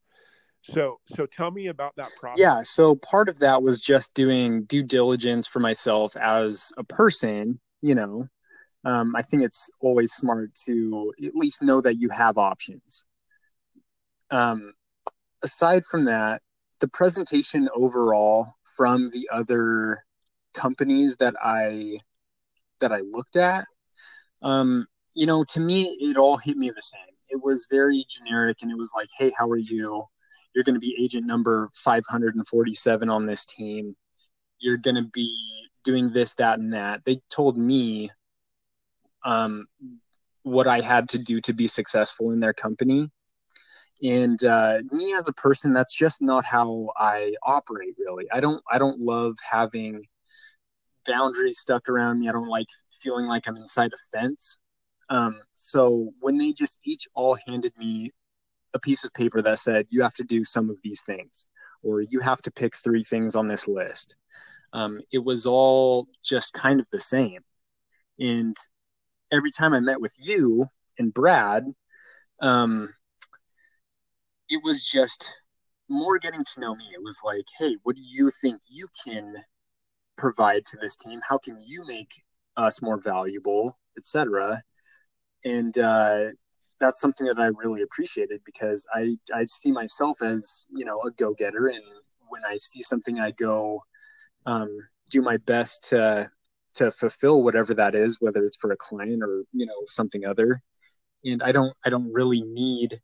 So 0.64 1.00
so 1.06 1.26
tell 1.26 1.52
me 1.52 1.68
about 1.68 1.96
that 1.96 2.10
process. 2.20 2.40
Yeah 2.40 2.62
so 2.64 2.96
part 2.96 3.30
of 3.30 3.40
that 3.40 3.64
was 3.64 3.80
just 3.80 4.14
doing 4.14 4.64
due 4.64 4.84
diligence 4.84 5.48
for 5.48 5.60
myself 5.60 6.16
as 6.18 6.72
a 6.78 6.84
person 6.84 7.60
you 7.82 7.96
know. 7.96 8.28
Um, 8.86 9.16
i 9.16 9.22
think 9.22 9.44
it's 9.44 9.70
always 9.82 10.14
smart 10.14 10.54
to 10.66 11.14
at 11.24 11.36
least 11.36 11.64
know 11.64 11.82
that 11.82 11.98
you 11.98 12.10
have 12.10 12.38
options. 12.38 13.06
Um, 14.30 14.74
aside 15.42 15.86
from 15.86 16.06
that 16.06 16.42
the 16.80 16.88
presentation 16.88 17.70
overall 17.76 18.54
from 18.76 19.10
the 19.10 19.28
other 19.32 20.00
companies 20.54 21.16
that 21.18 21.36
i 21.42 21.98
that 22.80 22.92
i 22.92 23.00
looked 23.00 23.36
at 23.36 23.66
um, 24.42 24.86
you 25.18 25.26
know, 25.26 25.44
to 25.46 25.60
me, 25.60 25.98
it 26.00 26.16
all 26.16 26.38
hit 26.38 26.58
me 26.58 26.70
the 26.70 26.80
same. 26.80 27.02
It 27.30 27.42
was 27.44 27.66
very 27.72 28.06
generic, 28.08 28.58
and 28.62 28.70
it 28.70 28.78
was 28.78 28.94
like, 28.96 29.08
"Hey, 29.18 29.34
how 29.36 29.50
are 29.50 29.58
you? 29.58 30.06
You're 30.54 30.64
going 30.64 30.76
to 30.76 30.80
be 30.80 30.96
agent 31.00 31.26
number 31.26 31.72
547 31.74 33.10
on 33.10 33.26
this 33.26 33.44
team. 33.44 33.96
You're 34.60 34.78
going 34.78 34.96
to 34.96 35.10
be 35.12 35.68
doing 35.84 36.14
this, 36.14 36.36
that, 36.36 36.60
and 36.60 36.72
that." 36.74 37.04
They 37.04 37.20
told 37.32 37.58
me 37.58 38.12
um, 39.26 39.66
what 40.44 40.68
I 40.68 40.82
had 40.82 41.10
to 41.10 41.18
do 41.18 41.42
to 41.42 41.54
be 41.54 41.68
successful 41.68 42.30
in 42.30 42.40
their 42.40 42.54
company, 42.54 43.10
and 44.04 44.42
uh, 44.44 44.82
me 44.92 45.16
as 45.16 45.28
a 45.28 45.34
person, 45.34 45.74
that's 45.74 45.96
just 45.96 46.22
not 46.22 46.46
how 46.46 46.92
I 46.96 47.34
operate. 47.42 47.96
Really, 47.98 48.28
I 48.32 48.40
don't. 48.40 48.64
I 48.72 48.78
don't 48.78 49.00
love 49.00 49.36
having 49.50 50.04
boundaries 51.08 51.58
stuck 51.58 51.90
around 51.90 52.20
me. 52.20 52.30
I 52.30 52.34
don't 52.34 52.50
like 52.50 52.68
feeling 53.02 53.26
like 53.26 53.48
I'm 53.48 53.58
inside 53.58 53.94
a 53.94 53.98
fence. 54.16 54.60
Um, 55.10 55.40
so 55.54 56.14
when 56.20 56.38
they 56.38 56.52
just 56.52 56.80
each 56.84 57.08
all 57.14 57.38
handed 57.48 57.74
me 57.78 58.12
a 58.74 58.80
piece 58.80 59.04
of 59.04 59.14
paper 59.14 59.42
that 59.42 59.60
said, 59.60 59.88
you 59.90 60.02
have 60.04 60.14
to 60.16 60.24
do 60.24 60.44
some 60.44 60.70
of 60.70 60.78
these 60.84 61.02
things, 61.04 61.48
or 61.84 62.02
you 62.02 62.20
have 62.20 62.42
to 62.44 62.52
pick 62.52 62.76
three 62.76 63.04
things 63.04 63.36
on 63.36 63.48
this 63.48 63.68
list, 63.68 64.16
um, 64.74 65.00
it 65.12 65.24
was 65.24 65.46
all 65.46 66.08
just 66.24 66.54
kind 66.54 66.80
of 66.80 66.88
the 66.92 67.00
same. 67.00 67.40
And 68.20 68.56
every 69.32 69.52
time 69.52 69.74
I 69.74 69.80
met 69.80 70.02
with 70.02 70.14
you 70.18 70.66
and 71.00 71.14
Brad, 71.14 71.66
um, 72.42 72.94
it 74.50 74.62
was 74.64 74.84
just 74.84 75.34
more 75.90 76.20
getting 76.20 76.44
to 76.44 76.60
know 76.60 76.76
me. 76.76 76.86
It 76.94 77.04
was 77.04 77.22
like, 77.24 77.46
hey, 77.58 77.76
what 77.84 77.96
do 77.96 78.02
you 78.02 78.30
think 78.42 78.62
you 78.70 78.88
can 79.06 79.36
provide 80.18 80.66
to 80.66 80.78
this 80.78 80.98
team? 80.98 81.20
How 81.28 81.38
can 81.38 81.62
you 81.66 81.86
make 81.86 82.12
us 82.56 82.82
more 82.82 83.00
valuable, 83.00 83.78
etc. 83.98 84.62
And 85.48 85.78
uh, 85.78 86.26
that's 86.80 87.00
something 87.00 87.28
that 87.28 87.40
I 87.40 87.48
really 87.48 87.82
appreciated 87.82 88.42
because 88.46 88.86
I 88.94 89.18
I 89.34 89.46
see 89.46 89.72
myself 89.72 90.22
as 90.22 90.66
you 90.70 90.86
know 90.86 91.02
a 91.06 91.12
go 91.12 91.34
getter, 91.34 91.68
and 91.68 91.84
when 92.30 92.42
I 92.46 92.58
see 92.58 92.82
something, 92.82 93.20
I 93.20 93.32
go 93.32 93.82
um, 94.46 94.78
do 95.10 95.22
my 95.22 95.38
best 95.38 95.90
to 95.90 96.30
to 96.76 96.92
fulfill 96.92 97.44
whatever 97.44 97.74
that 97.74 97.96
is, 97.96 98.18
whether 98.20 98.46
it's 98.46 98.58
for 98.58 98.72
a 98.72 98.78
client 98.78 99.24
or 99.24 99.44
you 99.54 99.66
know 99.66 99.84
something 99.86 100.26
other. 100.26 100.62
And 101.24 101.42
I 101.42 101.52
don't 101.52 101.74
I 101.86 101.90
don't 101.90 102.12
really 102.12 102.42
need 102.42 103.00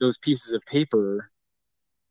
those 0.00 0.18
pieces 0.18 0.52
of 0.52 0.62
paper 0.62 1.30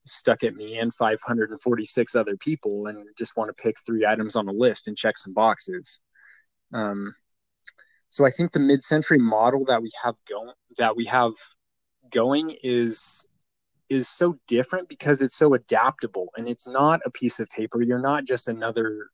stuck 0.07 0.43
at 0.43 0.53
me 0.53 0.77
and 0.77 0.93
546 0.93 2.15
other 2.15 2.37
people 2.37 2.87
and 2.87 3.07
just 3.17 3.35
want 3.37 3.55
to 3.55 3.63
pick 3.63 3.75
three 3.85 4.05
items 4.05 4.35
on 4.35 4.47
a 4.47 4.51
list 4.51 4.87
and 4.87 4.97
check 4.97 5.17
some 5.17 5.33
boxes. 5.33 5.99
Um, 6.73 7.13
so 8.09 8.25
I 8.25 8.29
think 8.29 8.51
the 8.51 8.59
mid-century 8.59 9.19
model 9.19 9.65
that 9.65 9.81
we 9.81 9.91
have 10.03 10.15
going 10.29 10.53
that 10.77 10.95
we 10.95 11.05
have 11.05 11.33
going 12.11 12.55
is 12.63 13.25
is 13.89 14.07
so 14.07 14.35
different 14.47 14.89
because 14.89 15.21
it's 15.21 15.35
so 15.35 15.53
adaptable 15.53 16.29
and 16.37 16.47
it's 16.47 16.67
not 16.67 17.01
a 17.05 17.11
piece 17.11 17.39
of 17.39 17.49
paper. 17.49 17.81
You're 17.81 17.99
not 17.99 18.25
just 18.25 18.47
another 18.47 19.09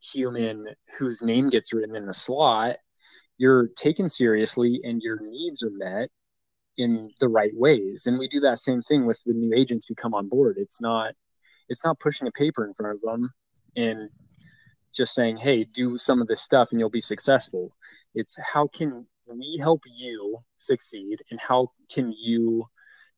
human 0.00 0.66
whose 0.98 1.22
name 1.22 1.48
gets 1.48 1.72
written 1.72 1.96
in 1.96 2.08
a 2.08 2.14
slot. 2.14 2.76
You're 3.38 3.68
taken 3.68 4.08
seriously 4.08 4.80
and 4.84 5.00
your 5.00 5.18
needs 5.20 5.62
are 5.62 5.70
met 5.70 6.10
in 6.76 7.10
the 7.20 7.28
right 7.28 7.52
ways. 7.54 8.06
And 8.06 8.18
we 8.18 8.28
do 8.28 8.40
that 8.40 8.58
same 8.58 8.82
thing 8.82 9.06
with 9.06 9.20
the 9.24 9.32
new 9.32 9.54
agents 9.56 9.86
who 9.86 9.94
come 9.94 10.14
on 10.14 10.28
board. 10.28 10.56
It's 10.58 10.80
not 10.80 11.14
it's 11.68 11.84
not 11.84 12.00
pushing 12.00 12.26
a 12.26 12.32
paper 12.32 12.66
in 12.66 12.74
front 12.74 12.96
of 12.96 13.00
them 13.00 13.30
and 13.76 14.10
just 14.92 15.14
saying, 15.14 15.36
"Hey, 15.38 15.64
do 15.64 15.98
some 15.98 16.20
of 16.20 16.28
this 16.28 16.42
stuff 16.42 16.70
and 16.70 16.80
you'll 16.80 16.90
be 16.90 17.00
successful." 17.00 17.74
It's 18.14 18.36
how 18.40 18.66
can 18.68 19.06
we 19.26 19.58
help 19.58 19.82
you 19.86 20.38
succeed 20.58 21.18
and 21.30 21.40
how 21.40 21.72
can 21.90 22.12
you 22.12 22.64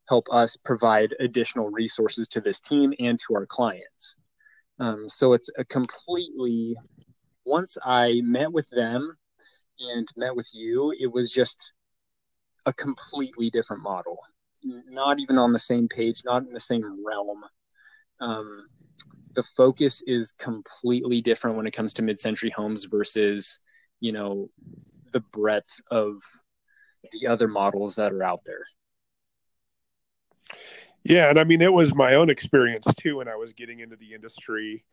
help 0.09 0.27
us 0.31 0.57
provide 0.57 1.15
additional 1.21 1.71
resources 1.71 2.29
to 2.29 2.41
this 2.41 2.61
team 2.61 2.93
and 2.99 3.19
to 3.19 3.35
our 3.35 3.47
clients. 3.47 4.15
Um, 4.79 5.09
so 5.09 5.33
it's 5.33 5.51
a 5.57 5.65
completely 5.65 6.77
once 7.47 7.77
I 7.85 8.23
met 8.25 8.53
with 8.53 8.69
them 8.71 9.17
and 9.79 10.09
met 10.17 10.35
with 10.35 10.49
you, 10.53 10.95
it 10.99 11.13
was 11.13 11.31
just 11.31 11.73
a 12.67 12.73
completely 12.73 13.51
different 13.51 13.83
model. 13.83 14.19
Not 14.63 15.21
even 15.21 15.37
on 15.37 15.53
the 15.53 15.59
same 15.59 15.89
page, 15.89 16.23
not 16.25 16.43
in 16.43 16.53
the 16.53 16.61
same 16.61 17.05
realm. 17.05 17.45
Um, 18.21 18.67
the 19.35 19.43
focus 19.43 20.03
is 20.07 20.33
completely 20.33 21.21
different 21.21 21.57
when 21.57 21.67
it 21.67 21.73
comes 21.73 21.95
to 21.95 22.03
mid-century 22.03 22.51
homes 22.51 22.85
versus, 22.85 23.61
you 24.01 24.13
know, 24.13 24.49
the 25.13 25.21
breadth 25.21 25.81
of 25.91 26.23
the 27.13 27.27
other 27.27 27.49
models 27.49 27.97
that 27.97 28.13
are 28.13 28.23
out 28.23 28.45
there. 28.45 28.65
Yeah, 31.05 31.29
and 31.29 31.39
I 31.39 31.45
mean 31.45 31.61
it 31.61 31.73
was 31.73 31.95
my 31.95 32.15
own 32.15 32.31
experience 32.31 32.87
too 32.95 33.17
when 33.17 33.29
I 33.29 33.37
was 33.37 33.53
getting 33.53 33.81
into 33.81 33.97
the 33.97 34.15
industry. 34.15 34.85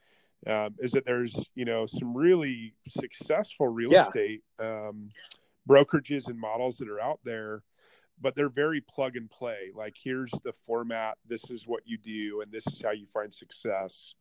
Um, 0.47 0.75
is 0.79 0.91
that 0.91 1.05
there's 1.05 1.35
you 1.53 1.65
know 1.65 1.85
some 1.85 2.17
really 2.17 2.73
successful 2.87 3.67
real 3.67 3.91
yeah. 3.91 4.07
estate 4.07 4.41
um, 4.59 5.09
brokerages 5.69 6.27
and 6.27 6.39
models 6.39 6.77
that 6.77 6.89
are 6.89 6.99
out 6.99 7.19
there 7.23 7.63
but 8.21 8.35
they're 8.35 8.49
very 8.49 8.81
plug 8.81 9.15
and 9.17 9.29
play. 9.29 9.71
Like, 9.75 9.95
here's 10.01 10.31
the 10.43 10.53
format. 10.53 11.17
This 11.27 11.49
is 11.49 11.67
what 11.67 11.81
you 11.85 11.97
do, 11.97 12.41
and 12.41 12.51
this 12.51 12.67
is 12.67 12.81
how 12.81 12.91
you 12.91 13.07
find 13.07 13.33
success. 13.33 14.13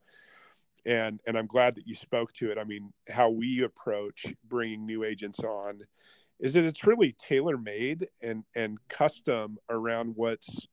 And 0.86 1.20
and 1.26 1.36
I'm 1.36 1.46
glad 1.46 1.74
that 1.74 1.86
you 1.86 1.94
spoke 1.94 2.32
to 2.34 2.50
it. 2.50 2.58
I 2.58 2.64
mean, 2.64 2.92
how 3.08 3.28
we 3.28 3.62
approach 3.62 4.26
bringing 4.48 4.86
new 4.86 5.04
agents 5.04 5.40
on 5.40 5.80
is 6.38 6.54
that 6.54 6.64
it's 6.64 6.86
really 6.86 7.14
tailor 7.18 7.58
made 7.58 8.08
and 8.22 8.44
and 8.56 8.78
custom 8.88 9.58
around 9.68 10.14
what's 10.16 10.66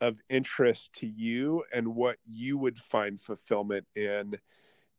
of 0.00 0.16
interest 0.28 0.92
to 0.94 1.08
you 1.08 1.64
and 1.74 1.96
what 1.96 2.18
you 2.24 2.56
would 2.56 2.78
find 2.78 3.20
fulfillment 3.20 3.84
in 3.96 4.38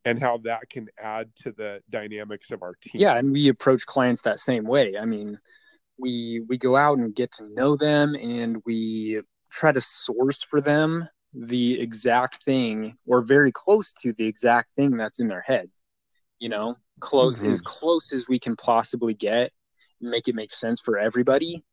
and 0.03 0.19
how 0.19 0.37
that 0.39 0.69
can 0.69 0.89
add 1.01 1.33
to 1.35 1.51
the 1.51 1.81
dynamics 1.89 2.51
of 2.51 2.63
our 2.63 2.75
team. 2.81 2.93
Yeah, 2.95 3.15
and 3.15 3.31
we 3.31 3.47
approach 3.49 3.85
clients 3.85 4.21
that 4.23 4.39
same 4.39 4.65
way. 4.65 4.97
I 4.99 5.05
mean, 5.05 5.39
we 5.99 6.41
we 6.47 6.57
go 6.57 6.75
out 6.75 6.97
and 6.97 7.15
get 7.15 7.31
to 7.33 7.49
know 7.53 7.75
them 7.75 8.15
and 8.15 8.61
we 8.65 9.21
try 9.51 9.71
to 9.71 9.81
source 9.81 10.43
for 10.43 10.61
them 10.61 11.07
the 11.33 11.79
exact 11.79 12.43
thing 12.43 12.97
or 13.05 13.21
very 13.21 13.51
close 13.51 13.93
to 13.93 14.13
the 14.13 14.25
exact 14.25 14.71
thing 14.75 14.97
that's 14.97 15.19
in 15.19 15.27
their 15.27 15.41
head 15.41 15.69
you 16.39 16.49
know? 16.49 16.75
Close 17.01 17.39
mm-hmm. 17.39 17.51
as 17.51 17.61
close 17.61 18.13
as 18.13 18.27
we 18.27 18.39
can 18.39 18.55
possibly 18.55 19.13
get 19.13 19.51
make 20.01 20.27
it 20.27 20.35
make 20.35 20.53
sense 20.53 20.81
for 20.81 20.97
everybody 20.97 21.63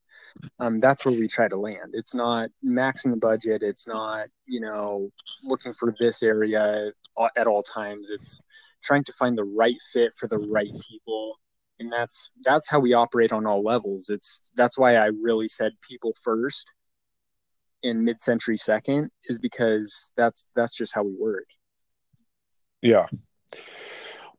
um, 0.59 0.79
that's 0.79 1.05
where 1.05 1.15
we 1.15 1.29
try 1.29 1.49
to 1.49 1.57
land. 1.57 1.93
It's 1.93 2.15
not 2.15 2.51
maxing 2.65 3.11
the 3.11 3.17
budget. 3.17 3.63
It's 3.63 3.87
not 3.87 4.29
you 4.47 4.61
know 4.61 5.11
looking 5.43 5.73
for 5.73 5.95
this 5.99 6.23
area 6.23 6.93
at 7.37 7.47
all 7.47 7.63
times. 7.63 8.11
It's 8.11 8.41
trying 8.83 9.05
to 9.05 9.13
find 9.15 9.37
the 9.37 9.45
right 9.45 9.77
fit 9.93 10.13
for 10.19 10.29
the 10.29 10.39
right 10.39 10.73
people 10.89 11.39
and 11.79 11.93
that's 11.93 12.31
that's 12.43 12.69
how 12.69 12.81
we 12.81 12.95
operate 12.95 13.33
on 13.33 13.47
all 13.47 13.63
levels. 13.63 14.09
It's 14.09 14.51
that's 14.57 14.79
why 14.79 14.97
i 14.97 15.07
really 15.07 15.49
said 15.49 15.73
people 15.89 16.13
first 16.23 16.73
in 17.83 18.05
mid-century 18.05 18.57
second 18.57 19.11
is 19.27 19.39
because 19.39 20.11
that's 20.17 20.51
that's 20.55 20.77
just 20.77 20.95
how 20.95 21.03
we 21.03 21.15
work. 21.19 21.47
Yeah. 22.83 23.07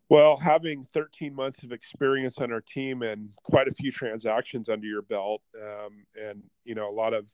Well 0.10 0.38
having 0.38 0.86
13 0.94 1.34
months 1.34 1.64
of 1.64 1.72
experience 1.72 2.40
on 2.40 2.52
our 2.52 2.62
team 2.62 3.04
and 3.04 3.30
quite 3.44 3.68
a 3.68 3.74
few 3.74 3.92
transactions 3.92 4.70
under 4.70 4.88
your 4.88 5.02
belt 5.02 5.42
um, 5.62 6.06
and 6.20 6.44
you 6.64 6.76
know 6.76 6.90
a 6.90 6.94
lot 6.94 7.14
of 7.14 7.26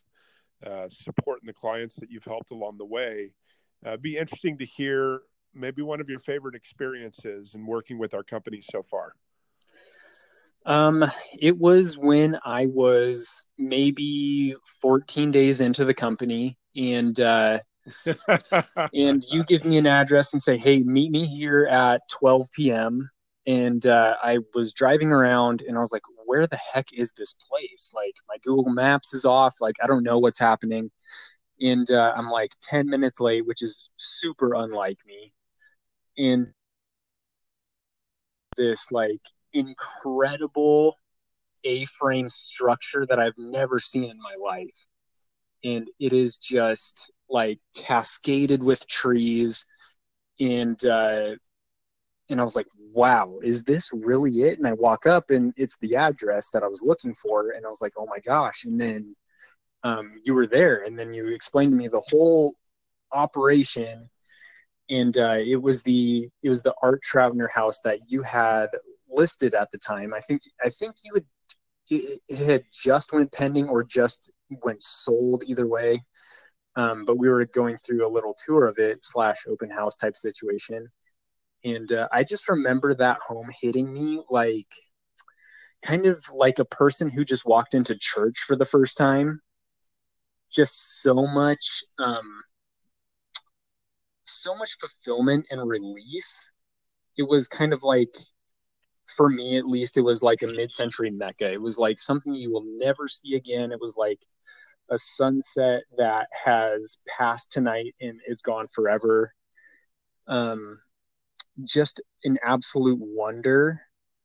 uh, 0.66 0.88
supporting 0.90 1.46
the 1.46 1.54
clients 1.54 1.96
that 1.96 2.10
you've 2.10 2.24
helped 2.24 2.52
along 2.52 2.78
the 2.78 2.86
way 2.86 3.34
uh, 3.86 3.98
be 3.98 4.18
interesting 4.18 4.58
to 4.58 4.66
hear 4.66 5.22
maybe 5.54 5.82
one 5.82 6.00
of 6.00 6.10
your 6.10 6.20
favorite 6.20 6.56
experiences 6.56 7.54
in 7.54 7.66
working 7.66 8.00
with 8.00 8.14
our 8.14 8.24
company 8.24 8.62
so 8.62 8.82
far 8.82 9.14
um, 10.66 11.04
it 11.40 11.58
was 11.58 11.98
when 11.98 12.40
I 12.46 12.68
was 12.68 13.46
maybe 13.58 14.56
14 14.82 15.32
days 15.32 15.62
into 15.62 15.86
the 15.86 15.94
company, 15.94 16.58
and 16.76 17.20
uh, 17.20 17.60
and 18.94 19.24
you 19.32 19.44
give 19.46 19.66
me 19.66 19.78
an 19.78 19.88
address 19.88 20.34
and 20.34 20.42
say, 20.42 20.58
"Hey, 20.58 20.80
meet 20.80 21.12
me 21.12 21.26
here 21.26 21.66
at 21.66 22.02
12 22.12 22.48
p.m." 22.56 23.10
And 23.46 23.86
uh, 23.86 24.16
I 24.24 24.40
was 24.54 24.72
driving 24.74 25.12
around, 25.12 25.62
and 25.62 25.78
I 25.78 25.82
was 25.82 25.92
like, 25.92 26.04
"Where 26.26 26.48
the 26.48 26.58
heck 26.58 26.94
is 26.94 27.12
this 27.18 27.36
place? 27.50 27.92
Like, 27.94 28.14
my 28.30 28.38
Google 28.44 28.72
Maps 28.72 29.14
is 29.14 29.26
off. 29.26 29.56
Like, 29.60 29.76
I 29.84 29.88
don't 29.88 30.04
know 30.04 30.20
what's 30.20 30.40
happening." 30.40 30.92
And 31.62 31.90
uh, 31.92 32.14
I'm 32.16 32.30
like 32.30 32.52
10 32.64 32.88
minutes 32.90 33.20
late, 33.20 33.46
which 33.46 33.62
is 33.62 33.90
super 33.98 34.54
unlike 34.56 34.98
me. 35.06 35.34
And 36.18 36.54
this 38.58 38.92
like 38.92 39.22
incredible 39.54 40.98
A-frame 41.64 42.30
structure 42.30 43.06
that 43.08 43.20
I've 43.20 43.38
never 43.38 43.80
seen 43.80 44.06
in 44.06 44.20
my 44.22 44.36
life. 44.44 44.88
And 45.64 45.90
it 46.00 46.14
is 46.14 46.38
just 46.38 47.12
like 47.30 47.60
cascaded 47.76 48.62
with 48.62 48.88
trees 48.88 49.66
and 50.40 50.84
uh 50.86 51.36
and 52.30 52.40
I 52.40 52.44
was 52.44 52.56
like, 52.56 52.68
wow, 52.94 53.40
is 53.44 53.64
this 53.64 53.92
really 53.94 54.42
it? 54.44 54.58
And 54.58 54.68
I 54.68 54.74
walk 54.74 55.06
up 55.06 55.30
and 55.30 55.54
it's 55.58 55.78
the 55.78 55.96
address 55.96 56.50
that 56.50 56.64
I 56.64 56.68
was 56.68 56.82
looking 56.82 57.14
for. 57.14 57.52
And 57.52 57.66
I 57.66 57.70
was 57.70 57.82
like, 57.82 57.94
oh 57.98 58.06
my 58.06 58.20
gosh. 58.20 58.64
And 58.66 58.80
then 58.80 59.16
um, 59.84 60.22
you 60.24 60.34
were 60.34 60.48
there. 60.48 60.84
And 60.84 60.98
then 60.98 61.14
you 61.14 61.28
explained 61.28 61.74
to 61.74 61.78
me 61.78 61.88
the 61.88 62.04
whole 62.08 62.56
operation. 63.12 64.10
And 64.90 65.18
uh, 65.18 65.38
it 65.46 65.62
was 65.62 65.82
the 65.84 66.30
it 66.42 66.50
was 66.50 66.62
the 66.62 66.74
Art 66.82 67.02
Troutner 67.04 67.50
house 67.50 67.82
that 67.82 68.00
you 68.08 68.22
had 68.22 68.68
listed 69.14 69.54
at 69.54 69.70
the 69.72 69.78
time. 69.78 70.14
I 70.14 70.20
think 70.22 70.42
I 70.64 70.70
think 70.70 70.96
you 71.04 71.12
would 71.14 71.26
it, 71.90 72.22
had 72.36 72.64
just 72.72 73.14
went 73.14 73.32
pending 73.32 73.70
or 73.70 73.84
just 73.84 74.32
went 74.64 74.82
sold 74.82 75.44
either 75.46 75.68
way. 75.68 76.04
Um, 76.76 77.06
but 77.06 77.18
we 77.18 77.30
were 77.30 77.46
going 77.46 77.78
through 77.78 78.06
a 78.06 78.10
little 78.10 78.36
tour 78.46 78.66
of 78.66 78.78
it 78.80 79.00
slash 79.04 79.46
open 79.48 79.70
house 79.70 79.96
type 79.96 80.18
situation, 80.18 80.88
and 81.64 81.92
uh, 81.92 82.08
I 82.12 82.24
just 82.24 82.50
remember 82.50 82.96
that 82.96 83.20
home 83.20 83.50
hitting 83.62 83.94
me 83.94 84.24
like 84.30 84.68
kind 85.84 86.06
of 86.06 86.18
like 86.34 86.60
a 86.60 86.66
person 86.66 87.10
who 87.10 87.26
just 87.26 87.46
walked 87.46 87.74
into 87.74 87.96
church 88.00 88.40
for 88.48 88.56
the 88.56 88.66
first 88.66 88.98
time. 88.98 89.40
Just 90.52 91.02
so 91.02 91.14
much, 91.14 91.84
um, 92.00 92.42
so 94.26 94.56
much 94.56 94.78
fulfillment 94.80 95.46
and 95.50 95.68
release. 95.68 96.52
It 97.18 97.24
was 97.24 97.48
kind 97.48 97.74
of 97.74 97.84
like 97.84 98.16
for 99.16 99.30
me 99.30 99.58
at 99.58 99.66
least, 99.66 99.98
it 99.98 100.02
was 100.02 100.24
like 100.24 100.42
a 100.42 100.48
mid-century 100.48 101.12
mecca. 101.12 101.52
It 101.52 101.62
was 101.62 101.78
like 101.78 102.00
something 102.00 102.34
you 102.34 102.52
will 102.52 102.66
never 102.66 103.08
see 103.08 103.36
again. 103.36 103.72
It 103.72 103.80
was 103.82 103.96
like 103.98 104.20
a 104.90 104.98
sunset 104.98 105.84
that 105.98 106.28
has 106.32 107.00
passed 107.18 107.52
tonight 107.52 107.96
and 108.02 108.20
is 108.28 108.42
gone 108.42 108.68
forever. 108.74 109.32
Um, 110.28 110.80
just 111.66 112.02
an 112.24 112.38
absolute 112.44 113.00
wonder, 113.00 113.80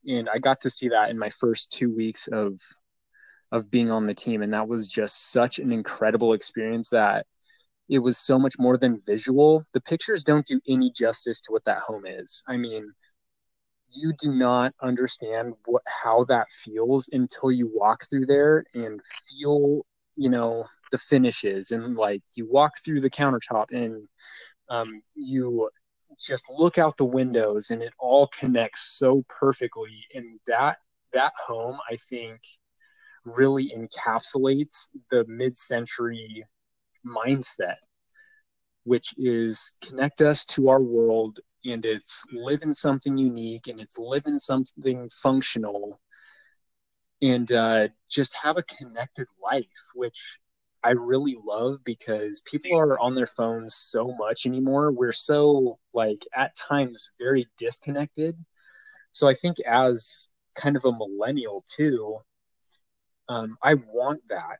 and 0.06 0.28
I 0.28 0.38
got 0.38 0.61
to 0.62 0.70
see 0.70 0.88
that 0.88 1.11
in 1.11 1.18
my 1.18 1.30
first 1.30 1.73
two 1.73 1.94
weeks 1.94 2.28
of 2.28 2.61
of 3.50 3.70
being 3.70 3.90
on 3.90 4.06
the 4.06 4.14
team, 4.14 4.42
and 4.42 4.52
that 4.52 4.68
was 4.68 4.87
just 4.87 5.32
such 5.32 5.58
an 5.58 5.73
incredible 5.73 6.35
experience 6.35 6.90
that 6.90 7.26
it 7.88 7.99
was 7.99 8.18
so 8.18 8.38
much 8.38 8.58
more 8.58 8.76
than 8.76 9.00
visual. 9.06 9.64
The 9.73 9.80
pictures 9.80 10.23
don't 10.23 10.47
do 10.47 10.61
any 10.68 10.92
justice 10.94 11.40
to 11.42 11.52
what 11.52 11.64
that 11.64 11.78
home 11.78 12.04
is. 12.06 12.42
I 12.47 12.56
mean, 12.58 12.87
you 13.90 14.12
do 14.18 14.33
not 14.33 14.75
understand 14.83 15.54
what 15.66 15.83
how 15.87 16.25
that 16.25 16.50
feels 16.50 17.09
until 17.12 17.50
you 17.52 17.71
walk 17.73 18.09
through 18.09 18.26
there 18.26 18.64
and 18.75 19.00
feel, 19.28 19.85
you 20.16 20.30
know, 20.30 20.64
the 20.90 20.99
finishes 20.99 21.71
and 21.71 21.97
like 21.97 22.23
you 22.35 22.47
walk 22.50 22.73
through 22.85 23.00
the 23.00 23.11
countertop 23.11 23.73
and 23.73 24.09
um, 24.71 25.02
you 25.14 25.71
just 26.18 26.45
look 26.50 26.78
out 26.78 26.97
the 26.97 27.04
windows 27.04 27.71
and 27.71 27.83
it 27.83 27.92
all 27.99 28.28
connects 28.38 28.99
so 28.99 29.25
perfectly. 29.28 30.04
And 30.14 30.38
that 30.47 30.78
that 31.12 31.33
home 31.47 31.78
i 31.90 31.97
think 32.11 32.38
really 33.25 33.73
encapsulates 33.76 34.88
the 35.11 35.25
mid-century 35.26 36.45
mindset, 37.07 37.76
which 38.85 39.14
is 39.18 39.75
connect 39.83 40.23
us 40.23 40.45
to 40.47 40.68
our 40.68 40.80
world 40.80 41.40
and 41.68 41.84
it's 41.84 42.22
living 42.32 42.75
something 42.75 43.16
unique 43.16 43.66
and 43.68 43.80
it's 43.80 43.98
living 43.98 44.38
something 44.38 45.08
functional 45.22 46.00
and 47.22 47.50
uh, 47.52 47.88
just 48.08 48.34
have 48.42 48.56
a 48.56 48.62
connected 48.62 49.26
life, 49.42 49.66
which 49.94 50.38
I 50.82 50.90
really 50.90 51.37
love 51.44 51.78
because 51.84 52.42
people 52.42 52.78
are 52.78 52.98
on 53.00 53.14
their 53.14 53.26
phones 53.26 53.75
so 53.75 54.14
much 54.16 54.46
anymore. 54.46 54.92
We're 54.92 55.12
so 55.12 55.78
like 55.92 56.25
at 56.34 56.56
times 56.56 57.10
very 57.18 57.46
disconnected. 57.58 58.37
So 59.12 59.28
I 59.28 59.34
think 59.34 59.58
as 59.60 60.28
kind 60.54 60.76
of 60.76 60.84
a 60.84 60.92
millennial 60.92 61.64
too, 61.76 62.18
um, 63.28 63.56
I 63.62 63.75
want 63.75 64.22
that. 64.28 64.58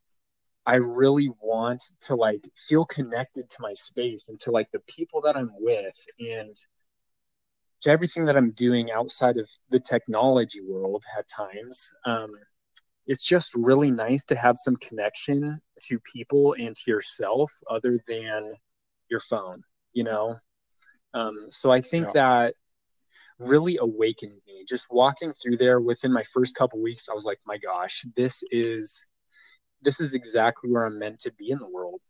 I 0.67 0.75
really 0.77 1.31
want 1.41 1.83
to 2.03 2.15
like 2.15 2.45
feel 2.69 2.85
connected 2.85 3.49
to 3.49 3.63
my 3.63 3.73
space 3.75 4.29
and 4.29 4.39
to 4.41 4.51
like 4.51 4.71
the 4.73 4.81
people 4.81 5.23
that 5.23 5.37
I'm 5.37 5.51
with 5.59 5.97
and 6.21 6.55
to 7.83 7.91
everything 7.91 8.25
that 8.27 8.37
I'm 8.37 8.51
doing 8.53 8.91
outside 8.91 9.37
of 9.37 9.49
the 9.71 9.81
technology 9.81 10.61
world 10.61 11.05
at 11.17 11.29
times. 11.29 11.91
Um, 12.05 12.31
it's 13.07 13.25
just 13.25 13.55
really 13.55 13.91
nice 13.91 14.25
to 14.25 14.37
have 14.37 14.59
some 14.59 14.77
connection 14.77 15.59
to 15.83 15.99
people 16.13 16.55
and 16.59 16.77
to 16.77 16.91
yourself 16.91 17.51
other 17.71 17.99
than 18.07 18.55
your 19.11 19.21
phone, 19.21 19.63
you 19.93 20.05
know? 20.05 20.37
Um, 21.15 21.47
so 21.49 21.71
I 21.71 21.81
think 21.81 22.07
yeah. 22.09 22.13
that 22.15 22.55
really 23.39 23.79
awakened 23.81 24.37
me. 24.47 24.65
Just 24.69 24.87
walking 24.91 25.33
through 25.33 25.57
there 25.57 25.81
within 25.81 26.13
my 26.13 26.25
first 26.35 26.55
couple 26.55 26.83
weeks, 26.83 27.09
I 27.09 27.15
was 27.15 27.25
like, 27.25 27.39
my 27.47 27.57
gosh, 27.59 28.05
this 28.17 28.43
is 28.51 29.07
this 29.81 30.01
is 30.01 30.13
exactly 30.13 30.71
where 30.71 30.87
I'm 30.87 30.99
meant 30.99 31.21
to 31.21 31.33
be 31.39 31.51
in 31.51 31.59
the 31.59 31.69
world. 31.69 32.01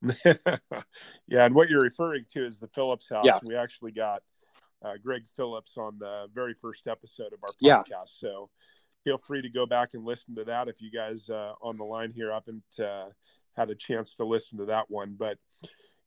yeah, 1.26 1.44
and 1.44 1.54
what 1.54 1.68
you're 1.68 1.82
referring 1.82 2.24
to 2.32 2.46
is 2.46 2.58
the 2.58 2.68
Phillips 2.68 3.08
house. 3.08 3.24
Yeah. 3.24 3.38
We 3.44 3.56
actually 3.56 3.92
got 3.92 4.22
uh, 4.84 4.94
Greg 5.02 5.24
Phillips 5.36 5.76
on 5.76 5.98
the 5.98 6.26
very 6.32 6.54
first 6.54 6.86
episode 6.86 7.32
of 7.32 7.40
our 7.42 7.48
podcast. 7.62 7.84
Yeah. 7.90 8.04
So 8.06 8.50
feel 9.04 9.18
free 9.18 9.42
to 9.42 9.48
go 9.48 9.66
back 9.66 9.90
and 9.94 10.04
listen 10.04 10.34
to 10.36 10.44
that 10.44 10.68
if 10.68 10.80
you 10.80 10.90
guys 10.90 11.28
uh, 11.28 11.54
on 11.62 11.76
the 11.76 11.84
line 11.84 12.12
here 12.12 12.32
haven't 12.32 12.78
uh, 12.78 13.06
had 13.56 13.70
a 13.70 13.74
chance 13.74 14.14
to 14.16 14.24
listen 14.24 14.58
to 14.58 14.66
that 14.66 14.90
one. 14.90 15.16
But 15.18 15.38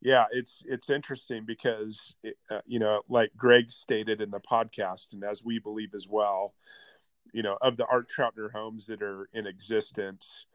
yeah, 0.01 0.25
it's 0.32 0.63
it's 0.65 0.89
interesting 0.89 1.45
because 1.45 2.15
it, 2.23 2.38
uh, 2.49 2.62
you 2.65 2.80
know, 2.80 3.01
like 3.10 3.32
Greg 3.38 3.71
stated 3.71 4.21
in 4.21 4.32
the 4.32 4.39
podcast, 4.39 5.13
and 5.13 5.23
as 5.23 5.43
we 5.43 5.60
believe 5.60 5.93
as 5.93 6.08
well, 6.08 6.54
you 7.34 7.43
know, 7.43 7.58
of 7.62 7.77
the 7.77 7.86
Art 7.86 8.08
Troutner 8.10 8.51
homes 8.51 8.88
that 8.88 9.01
are 9.01 9.30
in 9.34 9.45
existence, 9.47 10.45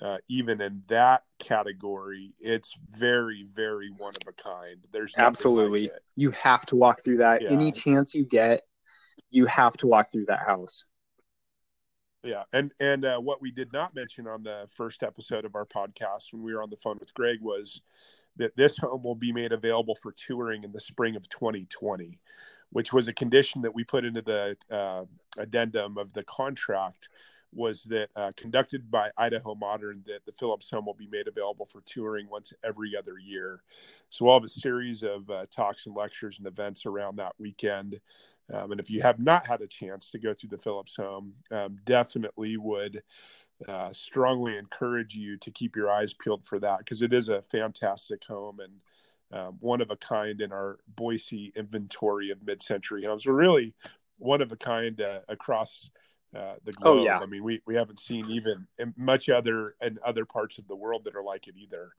uh, 0.00 0.18
even 0.28 0.60
in 0.60 0.82
that 0.88 1.24
category, 1.38 2.32
it's 2.40 2.74
very, 2.90 3.46
very 3.54 3.90
one 3.96 4.12
of 4.20 4.28
a 4.28 4.42
kind. 4.42 4.78
There's 4.92 5.14
absolutely 5.16 5.82
like 5.82 5.92
you 6.16 6.30
have 6.32 6.64
to 6.66 6.76
walk 6.76 7.04
through 7.04 7.18
that. 7.18 7.42
Yeah. 7.42 7.50
Any 7.50 7.72
chance 7.72 8.14
you 8.14 8.24
get, 8.24 8.62
you 9.30 9.46
have 9.46 9.74
to 9.78 9.86
walk 9.86 10.10
through 10.10 10.26
that 10.26 10.46
house. 10.46 10.84
Yeah, 12.22 12.44
and 12.52 12.72
and 12.80 13.04
uh, 13.04 13.18
what 13.18 13.42
we 13.42 13.50
did 13.50 13.72
not 13.72 13.94
mention 13.94 14.26
on 14.26 14.42
the 14.42 14.68
first 14.76 15.02
episode 15.02 15.44
of 15.44 15.56
our 15.56 15.66
podcast 15.66 16.32
when 16.32 16.42
we 16.42 16.54
were 16.54 16.62
on 16.62 16.70
the 16.70 16.76
phone 16.76 16.98
with 16.98 17.12
Greg 17.14 17.38
was 17.40 17.82
that 18.36 18.56
this 18.56 18.78
home 18.78 19.02
will 19.02 19.14
be 19.14 19.32
made 19.32 19.52
available 19.52 19.96
for 19.96 20.12
touring 20.12 20.64
in 20.64 20.72
the 20.72 20.80
spring 20.80 21.16
of 21.16 21.28
2020 21.28 22.18
which 22.72 22.92
was 22.92 23.06
a 23.06 23.12
condition 23.12 23.62
that 23.62 23.74
we 23.74 23.84
put 23.84 24.04
into 24.04 24.22
the 24.22 24.56
uh, 24.70 25.04
addendum 25.38 25.98
of 25.98 26.12
the 26.14 26.24
contract 26.24 27.08
was 27.52 27.84
that 27.84 28.08
uh, 28.16 28.32
conducted 28.36 28.90
by 28.90 29.10
Idaho 29.16 29.54
Modern 29.54 30.02
that 30.06 30.24
the 30.24 30.32
Phillips 30.32 30.70
home 30.70 30.86
will 30.86 30.94
be 30.94 31.08
made 31.08 31.28
available 31.28 31.66
for 31.66 31.82
touring 31.82 32.28
once 32.28 32.52
every 32.64 32.96
other 32.96 33.18
year. 33.18 33.62
So 34.08 34.24
we'll 34.24 34.34
have 34.34 34.44
a 34.44 34.48
series 34.48 35.02
of 35.02 35.28
uh, 35.30 35.46
talks 35.50 35.86
and 35.86 35.94
lectures 35.94 36.38
and 36.38 36.46
events 36.46 36.86
around 36.86 37.16
that 37.16 37.32
weekend. 37.38 38.00
Um, 38.52 38.72
and 38.72 38.80
if 38.80 38.90
you 38.90 39.02
have 39.02 39.18
not 39.18 39.46
had 39.46 39.60
a 39.60 39.66
chance 39.66 40.10
to 40.10 40.18
go 40.18 40.34
through 40.34 40.50
the 40.50 40.58
Phillips 40.58 40.96
home, 40.96 41.34
um, 41.50 41.78
definitely 41.84 42.56
would 42.56 43.02
uh, 43.68 43.92
strongly 43.92 44.56
encourage 44.56 45.14
you 45.14 45.36
to 45.38 45.50
keep 45.50 45.76
your 45.76 45.90
eyes 45.90 46.14
peeled 46.14 46.44
for 46.44 46.58
that 46.58 46.78
because 46.78 47.02
it 47.02 47.12
is 47.12 47.28
a 47.28 47.42
fantastic 47.42 48.24
home 48.24 48.60
and 48.60 48.72
um, 49.32 49.56
one 49.60 49.80
of 49.80 49.90
a 49.90 49.96
kind 49.96 50.40
in 50.40 50.52
our 50.52 50.78
Boise 50.96 51.52
inventory 51.56 52.30
of 52.30 52.44
mid-century 52.44 53.04
homes. 53.04 53.24
We're 53.24 53.32
really 53.32 53.74
one 54.18 54.42
of 54.42 54.52
a 54.52 54.56
kind 54.56 55.00
uh, 55.00 55.20
across 55.28 55.90
uh, 56.36 56.54
the 56.64 56.72
globe. 56.72 57.00
Oh, 57.00 57.04
yeah. 57.04 57.18
I 57.18 57.26
mean, 57.26 57.44
we, 57.44 57.60
we 57.66 57.74
haven't 57.74 58.00
seen 58.00 58.26
even 58.30 58.66
much 58.96 59.28
other 59.28 59.74
in 59.82 59.98
other 60.04 60.24
parts 60.24 60.58
of 60.58 60.66
the 60.68 60.76
world 60.76 61.04
that 61.04 61.14
are 61.14 61.22
like 61.22 61.48
it 61.48 61.54
either. 61.56 61.92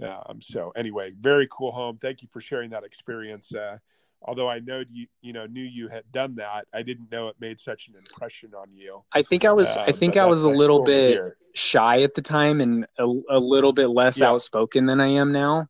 Um, 0.00 0.40
so 0.40 0.72
anyway, 0.74 1.12
very 1.20 1.48
cool 1.50 1.72
home. 1.72 1.98
Thank 2.00 2.22
you 2.22 2.28
for 2.30 2.40
sharing 2.40 2.70
that 2.70 2.84
experience. 2.84 3.54
Uh, 3.54 3.78
although 4.22 4.48
I 4.48 4.60
know 4.60 4.82
you, 4.90 5.06
you 5.20 5.32
know, 5.32 5.46
knew 5.46 5.62
you 5.62 5.88
had 5.88 6.04
done 6.12 6.36
that, 6.36 6.66
I 6.72 6.82
didn't 6.82 7.10
know 7.10 7.28
it 7.28 7.36
made 7.40 7.60
such 7.60 7.88
an 7.88 7.94
impression 7.96 8.52
on 8.54 8.68
you. 8.74 9.02
I 9.12 9.22
think 9.22 9.44
I 9.44 9.52
was, 9.52 9.76
I 9.76 9.86
uh, 9.86 9.92
think 9.92 10.16
I 10.16 10.26
was 10.26 10.44
a 10.44 10.48
little 10.48 10.78
cool 10.78 10.86
bit 10.86 11.20
shy 11.54 12.02
at 12.02 12.14
the 12.14 12.22
time 12.22 12.60
and 12.60 12.86
a, 12.98 13.04
a 13.30 13.38
little 13.38 13.72
bit 13.72 13.88
less 13.88 14.20
yeah. 14.20 14.28
outspoken 14.28 14.86
than 14.86 15.00
I 15.00 15.08
am 15.08 15.32
now. 15.32 15.66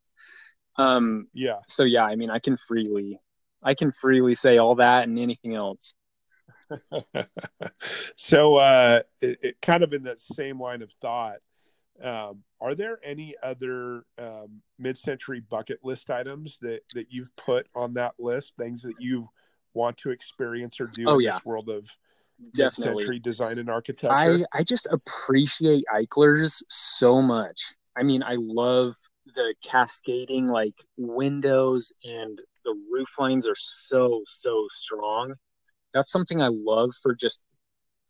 Um, 0.77 1.29
yeah. 1.35 1.59
So 1.69 1.85
yeah, 1.85 2.05
I 2.05 2.17
mean, 2.17 2.31
I 2.31 2.39
can 2.39 2.57
freely, 2.57 3.21
I 3.63 3.75
can 3.75 3.93
freely 3.93 4.35
say 4.35 4.59
all 4.59 4.77
that 4.77 5.09
and 5.09 5.19
anything 5.19 5.55
else. 5.55 5.93
so, 8.17 8.57
uh, 8.57 9.01
it, 9.21 9.39
it, 9.43 9.63
kind 9.63 9.83
of 9.83 9.93
in 9.93 10.05
that 10.05 10.19
same 10.19 10.61
line 10.61 10.83
of 10.83 10.93
thought, 10.93 11.39
um, 12.03 12.43
are 12.61 12.75
there 12.75 12.99
any 13.05 13.35
other 13.43 14.05
um, 14.19 14.63
mid-century 14.79 15.41
bucket 15.41 15.81
list 15.83 16.11
items 16.11 16.59
that 16.61 16.81
that 16.95 17.07
you've 17.11 17.35
put 17.37 17.67
on 17.75 17.95
that 17.95 18.15
list? 18.19 18.55
Things 18.57 18.83
that 18.83 18.95
you 18.99 19.29
want 19.75 19.97
to 19.99 20.11
experience 20.11 20.81
or 20.81 20.87
do 20.87 21.05
oh, 21.07 21.19
in 21.19 21.23
yeah. 21.23 21.33
this 21.33 21.45
world 21.45 21.69
of 21.69 21.89
Definitely. 22.55 22.95
mid-century 22.95 23.19
design 23.21 23.59
and 23.59 23.71
architecture? 23.71 24.15
I 24.15 24.45
I 24.53 24.63
just 24.63 24.89
appreciate 24.91 25.85
Eichler's 25.95 26.65
so 26.69 27.23
much. 27.23 27.75
I 27.97 28.03
mean, 28.03 28.23
I 28.23 28.37
love 28.39 28.97
the 29.35 29.55
cascading 29.63 30.49
like 30.49 30.75
windows 30.97 31.93
and 32.05 32.41
the 32.65 32.75
roof 32.91 33.19
lines 33.19 33.47
are 33.47 33.57
so 33.57 34.23
so 34.27 34.67
strong. 34.71 35.35
That's 35.95 36.11
something 36.11 36.41
I 36.41 36.49
love 36.49 36.93
for 37.03 37.15
just 37.15 37.43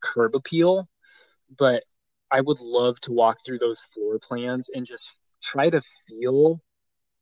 curb 0.01 0.35
appeal, 0.35 0.87
but 1.57 1.83
I 2.31 2.41
would 2.41 2.59
love 2.59 2.99
to 3.01 3.11
walk 3.11 3.37
through 3.45 3.59
those 3.59 3.79
floor 3.93 4.19
plans 4.19 4.69
and 4.73 4.85
just 4.85 5.11
try 5.41 5.69
to 5.69 5.81
feel 6.07 6.61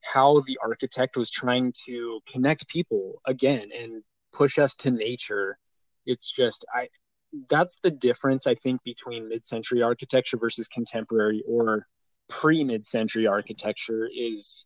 how 0.02 0.42
the 0.42 0.58
architect 0.64 1.18
was 1.18 1.30
trying 1.30 1.74
to 1.86 2.20
connect 2.32 2.68
people 2.68 3.22
again 3.26 3.70
and 3.78 4.04
push 4.34 4.58
us 4.58 4.76
to 4.76 4.92
nature. 4.92 5.58
It's 6.06 6.32
just 6.32 6.66
I 6.74 6.88
that's 7.50 7.78
the 7.84 7.92
difference 7.92 8.46
I 8.46 8.56
think 8.56 8.84
between 8.84 9.30
mid-century 9.30 9.82
architecture 9.82 10.38
versus 10.38 10.68
contemporary 10.68 11.44
or 11.48 11.88
pre 12.30 12.64
mid 12.64 12.86
century 12.86 13.28
architecture 13.28 14.10
is 14.14 14.66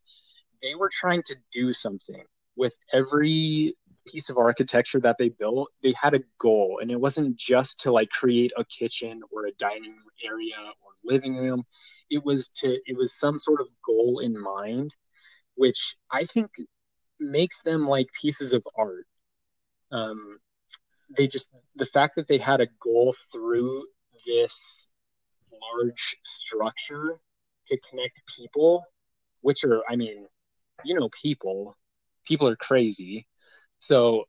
they 0.62 0.75
were 0.75 0.89
trying 0.91 1.23
to 1.23 1.36
do 1.51 1.73
something 1.73 2.23
with 2.55 2.75
every 2.93 3.75
piece 4.07 4.29
of 4.29 4.37
architecture 4.37 4.99
that 4.99 5.17
they 5.17 5.29
built 5.29 5.69
they 5.83 5.93
had 6.01 6.13
a 6.13 6.21
goal 6.39 6.79
and 6.81 6.91
it 6.91 6.99
wasn't 6.99 7.35
just 7.37 7.79
to 7.81 7.91
like 7.91 8.09
create 8.09 8.51
a 8.57 8.65
kitchen 8.65 9.21
or 9.31 9.45
a 9.45 9.51
dining 9.53 9.97
area 10.23 10.55
or 10.57 10.91
living 11.03 11.35
room 11.35 11.63
it 12.09 12.23
was 12.23 12.49
to 12.49 12.77
it 12.85 12.95
was 12.97 13.17
some 13.17 13.37
sort 13.37 13.61
of 13.61 13.67
goal 13.85 14.19
in 14.19 14.39
mind 14.39 14.95
which 15.55 15.95
i 16.11 16.23
think 16.25 16.49
makes 17.19 17.61
them 17.61 17.87
like 17.87 18.07
pieces 18.21 18.53
of 18.53 18.63
art 18.77 19.07
um 19.91 20.37
they 21.17 21.27
just 21.27 21.53
the 21.75 21.85
fact 21.85 22.15
that 22.15 22.27
they 22.27 22.37
had 22.37 22.61
a 22.61 22.67
goal 22.81 23.13
through 23.31 23.85
this 24.25 24.87
large 25.73 26.17
structure 26.23 27.17
to 27.67 27.77
connect 27.89 28.21
people, 28.37 28.83
which 29.41 29.63
are, 29.63 29.81
I 29.89 29.95
mean, 29.95 30.27
you 30.83 30.95
know, 30.95 31.09
people, 31.21 31.75
people 32.25 32.47
are 32.47 32.55
crazy. 32.55 33.27
So 33.86 34.24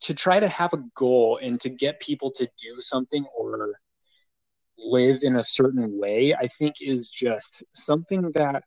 to 0.00 0.12
try 0.12 0.40
to 0.40 0.48
have 0.48 0.72
a 0.72 0.82
goal 0.96 1.38
and 1.40 1.60
to 1.60 1.68
get 1.70 2.00
people 2.00 2.32
to 2.32 2.48
do 2.60 2.80
something 2.80 3.24
or 3.36 3.78
live 4.76 5.20
in 5.22 5.36
a 5.36 5.42
certain 5.44 5.96
way, 5.96 6.34
I 6.34 6.48
think 6.48 6.76
is 6.80 7.06
just 7.06 7.62
something 7.74 8.32
that 8.32 8.64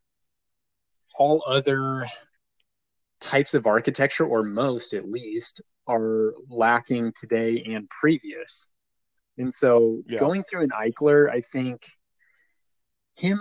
all 1.20 1.44
other 1.46 2.08
types 3.20 3.54
of 3.54 3.68
architecture, 3.68 4.26
or 4.26 4.44
most 4.44 4.94
at 4.94 5.12
least, 5.12 5.62
are 5.86 6.34
lacking 6.50 7.12
today 7.14 7.64
and 7.68 7.90
previous. 7.90 8.68
And 9.38 9.54
so 9.54 10.02
yeah. 10.08 10.18
going 10.18 10.44
through 10.44 10.64
an 10.64 10.70
Eichler, 10.70 11.30
I 11.30 11.42
think 11.42 11.86
him 13.18 13.38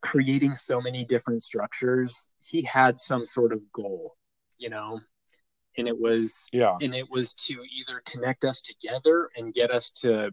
creating 0.00 0.54
so 0.54 0.80
many 0.80 1.04
different 1.04 1.42
structures, 1.42 2.28
he 2.42 2.62
had 2.62 2.98
some 2.98 3.26
sort 3.26 3.52
of 3.52 3.60
goal, 3.70 4.16
you 4.56 4.70
know, 4.70 4.98
and 5.78 5.88
it 5.88 5.98
was 5.98 6.48
yeah, 6.52 6.76
and 6.80 6.94
it 6.94 7.10
was 7.10 7.34
to 7.34 7.54
either 7.54 8.02
connect 8.04 8.44
us 8.44 8.62
together 8.62 9.28
and 9.36 9.52
get 9.52 9.70
us 9.70 9.90
to, 9.90 10.30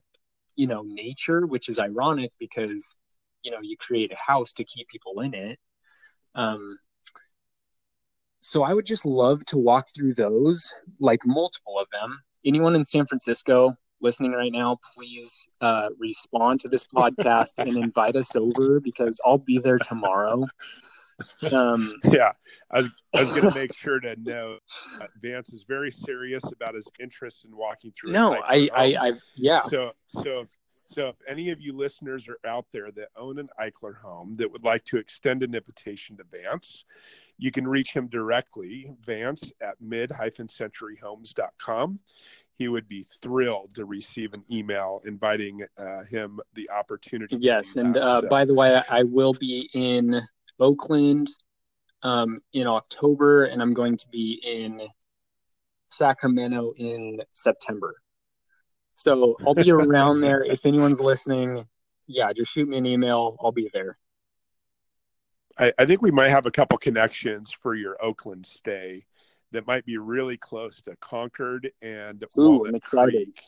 you 0.56 0.68
know, 0.68 0.84
nature, 0.84 1.46
which 1.46 1.70
is 1.70 1.80
ironic 1.80 2.32
because, 2.40 2.96
you 3.44 3.52
know, 3.52 3.60
you 3.62 3.78
create 3.78 4.12
a 4.12 4.32
house 4.32 4.54
to 4.54 4.64
keep 4.64 4.88
people 4.88 5.22
in 5.22 5.34
it. 5.34 5.60
Um, 6.36 6.78
so 8.42 8.64
I 8.64 8.74
would 8.74 8.86
just 8.86 9.06
love 9.06 9.44
to 9.46 9.58
walk 9.58 9.88
through 9.96 10.16
those, 10.16 10.74
like 11.00 11.22
multiple 11.26 11.80
of 11.80 11.88
them. 11.92 12.20
Anyone 12.46 12.76
in 12.76 12.84
San 12.84 13.06
Francisco, 13.06 13.74
listening 14.02 14.34
right 14.34 14.52
now, 14.52 14.78
please 14.94 15.48
uh, 15.62 15.90
respond 15.98 16.60
to 16.60 16.68
this 16.68 16.86
podcast 16.96 17.54
and 17.58 17.78
invite 17.78 18.16
us 18.16 18.36
over 18.36 18.80
because 18.80 19.20
I'll 19.26 19.38
be 19.38 19.60
there 19.60 19.80
tomorrow. 19.80 20.46
Um, 21.52 21.98
yeah, 22.06 22.32
I 22.72 22.78
was, 22.78 22.88
I 23.16 23.20
was 23.22 23.36
going 23.36 23.52
to 23.52 23.60
make 23.60 23.78
sure 23.78 24.00
to 24.00 24.16
know 24.22 24.58
uh, 25.02 25.08
Vance 25.22 25.50
is 25.50 25.64
very 25.64 25.92
serious 25.92 26.44
about 26.52 26.74
his 26.76 26.88
interest 27.00 27.46
in 27.46 27.56
walking 27.56 27.92
through. 27.92 28.12
No, 28.12 28.36
I, 28.36 28.70
I, 28.76 28.96
I, 29.00 29.14
yeah. 29.36 29.64
So, 29.66 29.92
so 30.08 30.42
if, 30.42 30.50
so 30.86 31.08
if 31.10 31.16
any 31.28 31.50
of 31.50 31.60
you 31.62 31.76
listeners 31.76 32.28
are 32.28 32.38
out 32.48 32.66
there 32.72 32.92
that 32.92 33.08
own 33.16 33.40
an 33.40 33.50
Eichler 33.60 34.00
home 34.00 34.36
that 34.38 34.52
would 34.52 34.64
like 34.64 34.84
to 34.86 34.98
extend 34.98 35.42
an 35.44 35.56
invitation 35.56 36.18
to 36.18 36.24
Vance, 36.32 36.86
you 37.38 37.52
can 37.52 37.68
reach 37.68 37.94
him 37.94 38.08
directly, 38.08 38.92
Vance 39.06 39.52
at 39.62 39.80
mid-centuryhomes.com 39.82 42.00
he 42.58 42.68
would 42.68 42.88
be 42.88 43.04
thrilled 43.04 43.76
to 43.76 43.86
receive 43.86 44.34
an 44.34 44.44
email 44.52 45.02
inviting 45.06 45.66
uh, 45.78 46.04
him 46.04 46.40
the 46.54 46.70
opportunity. 46.70 47.38
Yes, 47.38 47.76
and 47.76 47.98
uh, 47.98 48.22
so. 48.22 48.28
by 48.28 48.46
the 48.46 48.54
way, 48.54 48.82
I 48.90 49.04
will 49.04 49.34
be 49.34 49.70
in 49.74 50.22
Oakland 50.60 51.30
um, 52.04 52.42
in 52.54 52.68
October, 52.68 53.46
and 53.46 53.62
I'm 53.62 53.74
going 53.74 53.98
to 53.98 54.08
be 54.10 54.40
in 54.44 54.82
Sacramento 55.90 56.74
in 56.78 57.22
September. 57.32 57.96
So 58.94 59.36
I'll 59.46 59.56
be 59.56 59.72
around 59.72 60.22
there. 60.22 60.44
If 60.44 60.66
anyone's 60.66 61.00
listening, 61.00 61.66
yeah, 62.08 62.32
just 62.34 62.52
shoot 62.52 62.68
me 62.68 62.78
an 62.78 62.86
email. 62.86 63.38
I'll 63.42 63.52
be 63.52 63.70
there. 63.74 63.98
I, 65.58 65.72
I 65.78 65.86
think 65.86 66.02
we 66.02 66.12
might 66.12 66.30
have 66.30 66.46
a 66.46 66.52
couple 66.52 66.78
connections 66.78 67.52
for 67.52 67.76
your 67.76 68.04
Oakland 68.04 68.46
stay 68.46 69.06
that 69.52 69.68
might 69.68 69.86
be 69.86 69.98
really 69.98 70.36
close 70.38 70.82
to 70.82 70.96
Concord 70.98 71.72
and 71.82 72.24
Ooh, 72.38 72.42
Walnut 72.42 72.70
I'm 72.70 72.76
excited. 72.76 73.14
Creek. 73.14 73.42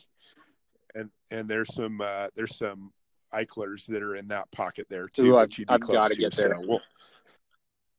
And 0.93 1.09
and 1.31 1.49
there's 1.49 1.73
some 1.73 1.99
uh, 1.99 2.27
there's 2.35 2.57
some 2.57 2.93
Eichlers 3.33 3.85
that 3.87 4.01
are 4.01 4.15
in 4.15 4.27
that 4.29 4.51
pocket 4.51 4.87
there 4.89 5.05
too. 5.05 5.33
Ooh, 5.33 5.37
I've, 5.37 5.49
I've 5.67 5.81
got 5.81 6.09
to 6.09 6.15
get 6.15 6.35
there. 6.35 6.55
So 6.55 6.67
we'll, 6.67 6.81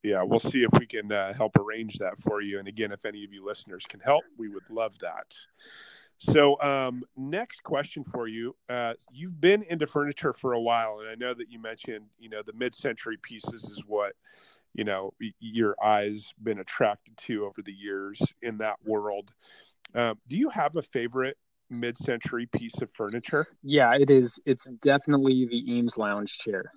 yeah, 0.03 0.23
we'll 0.23 0.39
see 0.39 0.63
if 0.63 0.71
we 0.79 0.87
can 0.87 1.11
uh, 1.11 1.33
help 1.35 1.57
arrange 1.57 1.99
that 1.99 2.19
for 2.19 2.41
you. 2.41 2.59
And 2.59 2.69
again, 2.69 2.93
if 2.93 3.05
any 3.05 3.25
of 3.25 3.33
you 3.33 3.45
listeners 3.45 3.85
can 3.89 4.01
help, 4.01 4.25
we 4.39 4.49
would 4.49 4.69
love 4.71 4.99
that. 5.01 5.35
So, 6.19 6.61
um, 6.63 7.05
next 7.17 7.63
question 7.63 8.03
for 8.03 8.27
you. 8.27 8.57
Uh, 8.71 8.95
you've 9.13 9.39
been 9.39 9.63
into 9.65 9.87
furniture 9.87 10.33
for 10.33 10.55
a 10.55 10.61
while, 10.61 11.01
and 11.01 11.09
I 11.11 11.15
know 11.15 11.35
that 11.35 11.51
you 11.51 11.61
mentioned, 11.61 12.07
you 12.19 12.31
know, 12.31 12.43
the 12.43 12.55
mid-century 12.55 13.19
pieces 13.21 13.65
is 13.65 13.83
what 13.87 14.15
you 14.75 14.85
know 14.85 15.13
your 15.41 15.75
eyes 15.83 16.33
been 16.43 16.59
attracted 16.59 17.17
to 17.19 17.45
over 17.45 17.61
the 17.63 17.73
years 17.73 18.21
in 18.43 18.59
that 18.59 18.77
world. 18.85 19.33
Um, 19.95 20.19
do 20.29 20.39
you 20.39 20.49
have 20.49 20.77
a 20.77 20.83
favorite 20.83 21.37
mid-century 21.71 22.47
piece 22.47 22.81
of 22.81 22.91
furniture? 22.93 23.47
Yeah, 23.63 23.95
it 23.99 24.11
is. 24.11 24.41
It's 24.47 24.67
definitely 24.83 25.47
the 25.47 25.73
Eames 25.73 25.99
lounge 25.99 26.39
chair. 26.39 26.71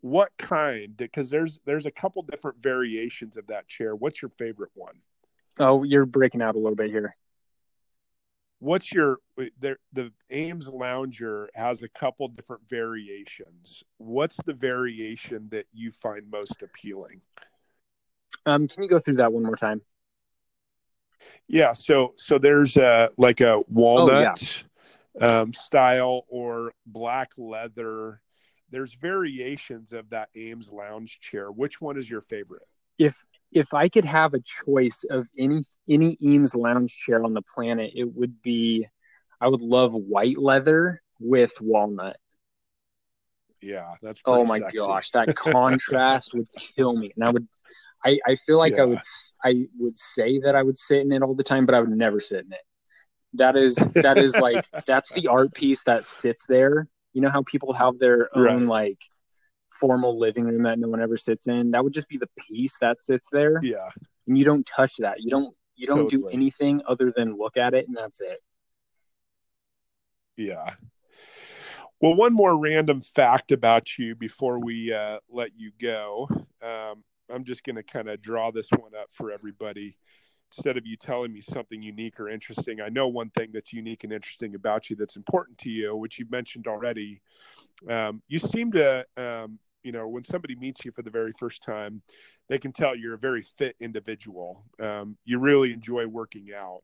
What 0.00 0.30
kind? 0.38 0.96
Because 0.96 1.30
there's 1.30 1.60
there's 1.64 1.86
a 1.86 1.90
couple 1.90 2.22
different 2.22 2.62
variations 2.62 3.36
of 3.36 3.46
that 3.46 3.68
chair. 3.68 3.96
What's 3.96 4.20
your 4.20 4.30
favorite 4.38 4.72
one? 4.74 4.96
Oh, 5.58 5.82
you're 5.82 6.04
breaking 6.04 6.42
out 6.42 6.56
a 6.56 6.58
little 6.58 6.76
bit 6.76 6.90
here 6.90 7.16
what's 8.64 8.92
your 8.92 9.18
there 9.60 9.76
the 9.92 10.10
Eames 10.32 10.66
lounger 10.68 11.50
has 11.54 11.82
a 11.82 11.88
couple 11.88 12.26
different 12.28 12.62
variations 12.68 13.82
what's 13.98 14.36
the 14.46 14.54
variation 14.54 15.48
that 15.50 15.66
you 15.74 15.92
find 15.92 16.30
most 16.30 16.62
appealing 16.62 17.20
um 18.46 18.66
can 18.66 18.82
you 18.82 18.88
go 18.88 18.98
through 18.98 19.16
that 19.16 19.32
one 19.32 19.42
more 19.42 19.54
time 19.54 19.82
yeah 21.48 21.72
so 21.72 22.12
so 22.16 22.38
there's 22.38 22.76
a 22.76 23.10
like 23.16 23.40
a 23.40 23.60
walnut 23.68 24.64
oh, 25.20 25.26
yeah. 25.26 25.40
um, 25.40 25.52
style 25.52 26.24
or 26.28 26.72
black 26.86 27.30
leather 27.36 28.20
there's 28.70 28.94
variations 28.94 29.92
of 29.92 30.10
that 30.10 30.28
Eames 30.36 30.70
lounge 30.70 31.20
chair 31.20 31.50
which 31.50 31.80
one 31.80 31.96
is 31.96 32.08
your 32.08 32.20
favorite 32.20 32.66
if 32.98 33.14
if 33.54 33.72
I 33.72 33.88
could 33.88 34.04
have 34.04 34.34
a 34.34 34.40
choice 34.40 35.04
of 35.08 35.28
any 35.38 35.64
any 35.88 36.18
Eames 36.22 36.54
lounge 36.54 36.94
chair 36.96 37.24
on 37.24 37.34
the 37.34 37.42
planet, 37.42 37.92
it 37.94 38.12
would 38.14 38.42
be 38.42 38.86
I 39.40 39.48
would 39.48 39.60
love 39.60 39.94
white 39.94 40.38
leather 40.38 41.00
with 41.20 41.52
walnut. 41.60 42.16
Yeah, 43.62 43.94
that's 44.02 44.20
oh 44.26 44.44
my 44.44 44.58
sexy. 44.58 44.78
gosh, 44.78 45.10
that 45.12 45.34
contrast 45.36 46.34
would 46.34 46.48
kill 46.52 46.96
me, 46.96 47.12
and 47.14 47.24
I 47.24 47.30
would. 47.30 47.48
I, 48.04 48.18
I 48.26 48.34
feel 48.36 48.58
like 48.58 48.76
yeah. 48.76 48.82
I 48.82 48.84
would 48.86 49.00
I 49.44 49.66
would 49.78 49.98
say 49.98 50.38
that 50.40 50.54
I 50.54 50.62
would 50.62 50.78
sit 50.78 51.00
in 51.00 51.12
it 51.12 51.22
all 51.22 51.34
the 51.34 51.42
time, 51.42 51.66
but 51.66 51.74
I 51.74 51.80
would 51.80 51.90
never 51.90 52.20
sit 52.20 52.44
in 52.44 52.52
it. 52.52 52.60
That 53.34 53.56
is 53.56 53.76
that 53.94 54.18
is 54.18 54.34
like 54.36 54.66
that's 54.86 55.12
the 55.12 55.28
art 55.28 55.54
piece 55.54 55.82
that 55.84 56.04
sits 56.04 56.44
there. 56.46 56.88
You 57.12 57.22
know 57.22 57.30
how 57.30 57.42
people 57.42 57.72
have 57.72 57.98
their 57.98 58.28
own 58.36 58.66
right. 58.66 58.90
like 58.90 58.98
formal 59.70 60.18
living 60.18 60.44
room 60.44 60.62
that 60.64 60.78
no 60.78 60.88
one 60.88 61.00
ever 61.00 61.16
sits 61.16 61.48
in. 61.48 61.72
That 61.72 61.82
would 61.82 61.94
just 61.94 62.08
be 62.08 62.18
the 62.18 62.28
piece 62.38 62.76
that 62.80 63.02
sits 63.02 63.28
there. 63.32 63.60
Yeah. 63.62 63.88
And 64.26 64.38
you 64.38 64.44
don't 64.44 64.66
touch 64.66 64.96
that. 64.98 65.20
You 65.20 65.30
don't 65.30 65.54
you 65.76 65.86
don't 65.86 66.10
totally. 66.10 66.22
do 66.22 66.28
anything 66.28 66.82
other 66.86 67.12
than 67.14 67.36
look 67.36 67.56
at 67.56 67.74
it 67.74 67.88
and 67.88 67.96
that's 67.96 68.20
it. 68.20 68.38
Yeah. 70.36 70.70
Well, 72.00 72.14
one 72.14 72.34
more 72.34 72.58
random 72.58 73.00
fact 73.00 73.50
about 73.50 73.98
you 73.98 74.14
before 74.14 74.58
we 74.58 74.92
uh, 74.92 75.18
let 75.30 75.50
you 75.56 75.72
go. 75.80 76.28
Um, 76.60 77.02
I'm 77.34 77.44
just 77.44 77.64
going 77.64 77.76
to 77.76 77.82
kind 77.82 78.08
of 78.08 78.22
draw 78.22 78.50
this 78.50 78.68
one 78.70 78.92
up 78.98 79.08
for 79.12 79.30
everybody. 79.30 79.96
Instead 80.56 80.76
of 80.76 80.86
you 80.86 80.96
telling 80.96 81.32
me 81.32 81.40
something 81.40 81.82
unique 81.82 82.20
or 82.20 82.28
interesting, 82.28 82.80
I 82.80 82.88
know 82.88 83.08
one 83.08 83.30
thing 83.30 83.50
that's 83.52 83.72
unique 83.72 84.04
and 84.04 84.12
interesting 84.12 84.54
about 84.54 84.88
you 84.88 84.94
that's 84.94 85.16
important 85.16 85.58
to 85.58 85.70
you, 85.70 85.96
which 85.96 86.18
you've 86.18 86.30
mentioned 86.30 86.68
already. 86.68 87.20
Um, 87.90 88.22
you 88.28 88.38
seem 88.38 88.70
to 88.72 89.04
um, 89.16 89.58
you 89.84 89.92
know 89.92 90.08
when 90.08 90.24
somebody 90.24 90.56
meets 90.56 90.84
you 90.84 90.90
for 90.90 91.02
the 91.02 91.10
very 91.10 91.32
first 91.38 91.62
time 91.62 92.02
they 92.48 92.58
can 92.58 92.72
tell 92.72 92.96
you're 92.96 93.14
a 93.14 93.18
very 93.18 93.46
fit 93.56 93.76
individual 93.80 94.64
um, 94.82 95.16
you 95.24 95.38
really 95.38 95.72
enjoy 95.72 96.06
working 96.06 96.48
out 96.56 96.80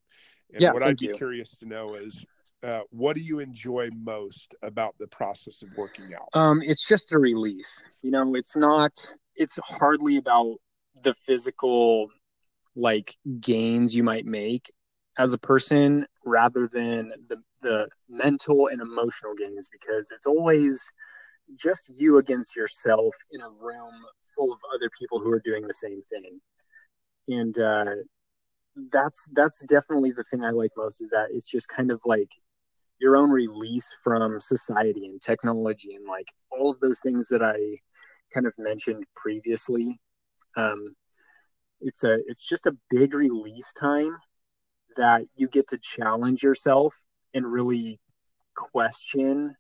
and 0.53 0.61
yeah, 0.61 0.71
what 0.71 0.83
i'd 0.83 0.99
be 0.99 1.07
you. 1.07 1.15
curious 1.15 1.57
to 1.57 1.67
know 1.67 1.95
is 1.95 2.25
uh, 2.63 2.81
what 2.91 3.17
do 3.17 3.23
you 3.23 3.39
enjoy 3.39 3.89
most 4.03 4.55
about 4.63 4.95
the 4.99 5.07
process 5.07 5.63
of 5.63 5.69
working 5.77 6.13
out 6.15 6.29
um, 6.35 6.63
it's 6.63 6.87
just 6.87 7.11
a 7.13 7.19
release 7.19 7.83
you 8.03 8.11
know 8.11 8.35
it's 8.35 8.57
not 8.57 8.93
it's 9.41 9.59
hardly 9.65 10.19
about 10.19 10.57
the 11.03 11.15
physical 11.15 12.09
like 12.77 13.17
gains 13.41 13.97
you 13.97 14.05
might 14.05 14.27
make 14.27 14.71
as 15.19 15.33
a 15.33 15.39
person 15.39 16.07
rather 16.25 16.69
than 16.73 17.13
the 17.29 17.37
the 17.63 17.89
mental 18.09 18.69
and 18.69 18.81
emotional 18.81 19.35
gains 19.35 19.69
because 19.73 20.11
it's 20.13 20.27
always 20.27 20.89
just 21.59 21.91
you 21.97 22.19
against 22.19 22.55
yourself 22.55 23.15
in 23.33 23.41
a 23.41 23.51
room 23.51 23.95
full 24.37 24.53
of 24.53 24.59
other 24.75 24.91
people 24.99 25.19
who 25.19 25.33
are 25.33 25.43
doing 25.45 25.67
the 25.67 25.75
same 25.75 26.01
thing. 26.03 26.41
And 27.29 27.59
uh, 27.59 27.95
that's 28.93 29.29
that's 29.35 29.65
definitely 29.65 30.13
the 30.13 30.25
thing 30.31 30.45
i 30.45 30.51
like 30.51 30.71
most 30.77 31.01
is 31.01 31.11
that 31.11 31.29
it's 31.33 31.51
just 31.51 31.69
kind 31.69 31.91
of 31.91 32.01
like 32.05 32.31
your 33.01 33.17
own 33.17 33.31
release 33.31 33.97
from 34.03 34.41
society 34.41 35.07
and 35.07 35.21
technology 35.21 35.95
and 35.95 36.07
like 36.07 36.29
all 36.51 36.71
of 36.71 36.81
those 36.81 37.01
things 37.01 37.29
that 37.29 37.43
i 37.43 37.57
kind 38.33 38.47
of 38.47 38.55
mentioned 38.59 39.05
previously 39.17 39.99
um, 40.57 40.95
it's 41.81 42.05
a 42.05 42.19
it's 42.27 42.47
just 42.47 42.67
a 42.67 42.77
big 42.91 43.15
release 43.15 43.73
time 43.73 44.15
that 44.97 45.23
you 45.37 45.49
get 45.49 45.69
to 45.69 45.79
challenge 45.79 46.43
yourself 46.43 46.95
and 47.35 47.51
really 47.51 47.99
question 48.57 49.55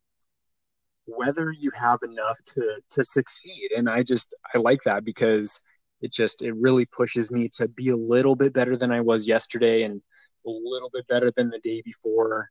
whether 1.06 1.50
you 1.50 1.70
have 1.74 2.00
enough 2.02 2.38
to 2.44 2.80
to 2.90 3.04
succeed. 3.04 3.70
And 3.76 3.88
i 3.88 4.02
just 4.02 4.34
i 4.54 4.58
like 4.58 4.82
that 4.84 5.04
because 5.04 5.60
it 6.02 6.12
just 6.12 6.42
it 6.42 6.54
really 6.56 6.86
pushes 6.86 7.30
me 7.30 7.48
to 7.54 7.68
be 7.68 7.90
a 7.90 7.96
little 7.96 8.36
bit 8.36 8.52
better 8.52 8.76
than 8.76 8.90
i 8.90 9.00
was 9.00 9.26
yesterday 9.26 9.82
and 9.82 10.00
a 10.46 10.50
little 10.50 10.90
bit 10.92 11.06
better 11.08 11.32
than 11.36 11.48
the 11.50 11.58
day 11.60 11.82
before 11.84 12.48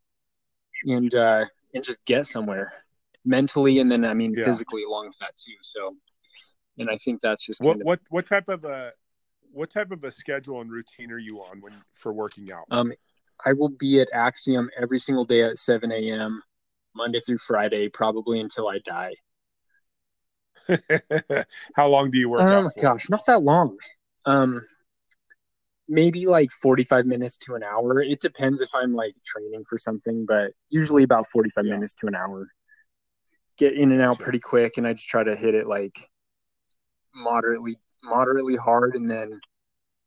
and 0.86 1.14
uh 1.16 1.46
and 1.74 1.84
just 1.84 2.04
get 2.06 2.26
somewhere 2.26 2.72
mentally 3.30 3.80
and 3.80 3.92
then 3.92 4.04
i 4.04 4.14
mean 4.14 4.34
yeah. 4.36 4.44
physically 4.44 4.84
along 4.84 5.06
with 5.08 5.18
that 5.20 5.32
too 5.38 5.54
so 5.62 5.96
and 6.80 6.90
i 6.90 6.98
think 6.98 7.22
that's 7.22 7.46
just 7.46 7.64
what 7.64 7.76
of, 7.76 7.84
what 7.84 8.00
what 8.10 8.26
type 8.26 8.50
of 8.50 8.66
a 8.66 8.92
what 9.52 9.70
type 9.70 9.92
of 9.92 10.04
a 10.04 10.12
schedule 10.12 10.62
and 10.62 10.72
routine 10.72 11.12
are 11.12 11.20
you 11.20 11.40
on 11.40 11.62
when 11.62 11.74
for 11.94 12.12
working 12.12 12.52
out 12.52 12.66
um 12.72 12.92
i 13.46 13.54
will 13.54 13.70
be 13.70 14.02
at 14.02 14.08
axiom 14.14 14.68
every 14.82 14.98
single 14.98 15.26
day 15.26 15.44
at 15.44 15.60
7 15.60 15.92
a.m 15.92 16.42
monday 16.96 17.20
through 17.20 17.38
friday 17.38 17.88
probably 17.88 18.40
until 18.40 18.68
i 18.68 18.80
die 18.80 19.14
how 21.76 21.88
long 21.88 22.10
do 22.10 22.18
you 22.18 22.30
work 22.30 22.42
Oh 22.42 22.66
um, 22.66 22.72
gosh 22.82 23.10
not 23.10 23.26
that 23.28 23.44
long 23.44 23.78
um 24.26 24.62
maybe 25.88 26.28
like 26.28 26.52
45 26.52 27.08
minutes 27.08 27.38
to 27.40 27.56
an 27.56 27.64
hour. 27.64 28.00
It 28.00 28.22
depends 28.22 28.62
if 28.62 28.70
I'm 28.76 28.94
like 28.94 29.16
training 29.26 29.64
for 29.68 29.80
something, 29.80 30.24
but 30.28 30.52
usually 30.70 31.02
about 31.02 31.26
45 31.28 31.66
yeah. 31.66 31.74
minutes 31.74 31.96
to 31.96 32.08
an 32.08 32.14
hour. 32.14 32.48
Get 33.60 33.74
in 33.74 33.92
and 33.92 34.02
out 34.02 34.20
pretty 34.20 34.40
quick 34.40 34.78
and 34.78 34.88
I 34.88 34.94
just 34.94 35.10
try 35.10 35.24
to 35.24 35.36
hit 35.36 35.54
it 35.54 35.68
like 35.68 36.10
moderately 37.14 37.78
moderately 38.04 38.56
hard 38.56 38.96
and 38.96 39.10
then 39.10 39.38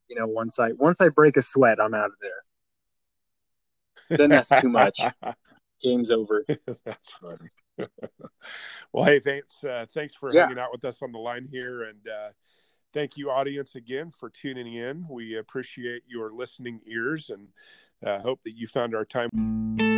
you 0.09 0.17
know 0.17 0.27
once 0.27 0.59
I 0.59 0.73
once 0.73 1.01
I 1.01 1.09
break 1.11 1.37
a 1.37 1.43
sweat, 1.43 1.79
I'm 1.81 1.95
out 1.95 2.07
of 2.07 2.17
there. 2.21 4.19
Then 4.19 4.31
that's 4.31 4.49
too 4.61 4.69
much. 4.69 5.01
Game's 5.83 6.11
over. 6.11 6.45
that's 6.85 7.11
funny. 7.13 7.51
well, 8.93 9.05
hey, 9.05 9.21
thanks 9.21 9.63
uh, 9.63 9.87
thanks 9.93 10.15
for 10.15 10.33
yeah. 10.33 10.43
hanging 10.43 10.59
out 10.59 10.73
with 10.73 10.85
us 10.85 11.03
on 11.03 11.13
the 11.13 11.19
line 11.19 11.47
here 11.51 11.85
and 11.85 12.09
uh 12.09 12.31
thank 12.93 13.17
you, 13.17 13.31
audience, 13.31 13.75
again 13.75 14.11
for 14.11 14.31
tuning 14.31 14.75
in. 14.75 15.07
We 15.09 15.37
appreciate 15.37 16.03
your 16.07 16.33
listening 16.33 16.81
ears 16.87 17.31
and 17.31 17.49
uh, 18.05 18.21
hope 18.21 18.41
that 18.45 18.53
you 18.53 18.67
found 18.67 18.95
our 18.95 19.05
time. 19.05 19.92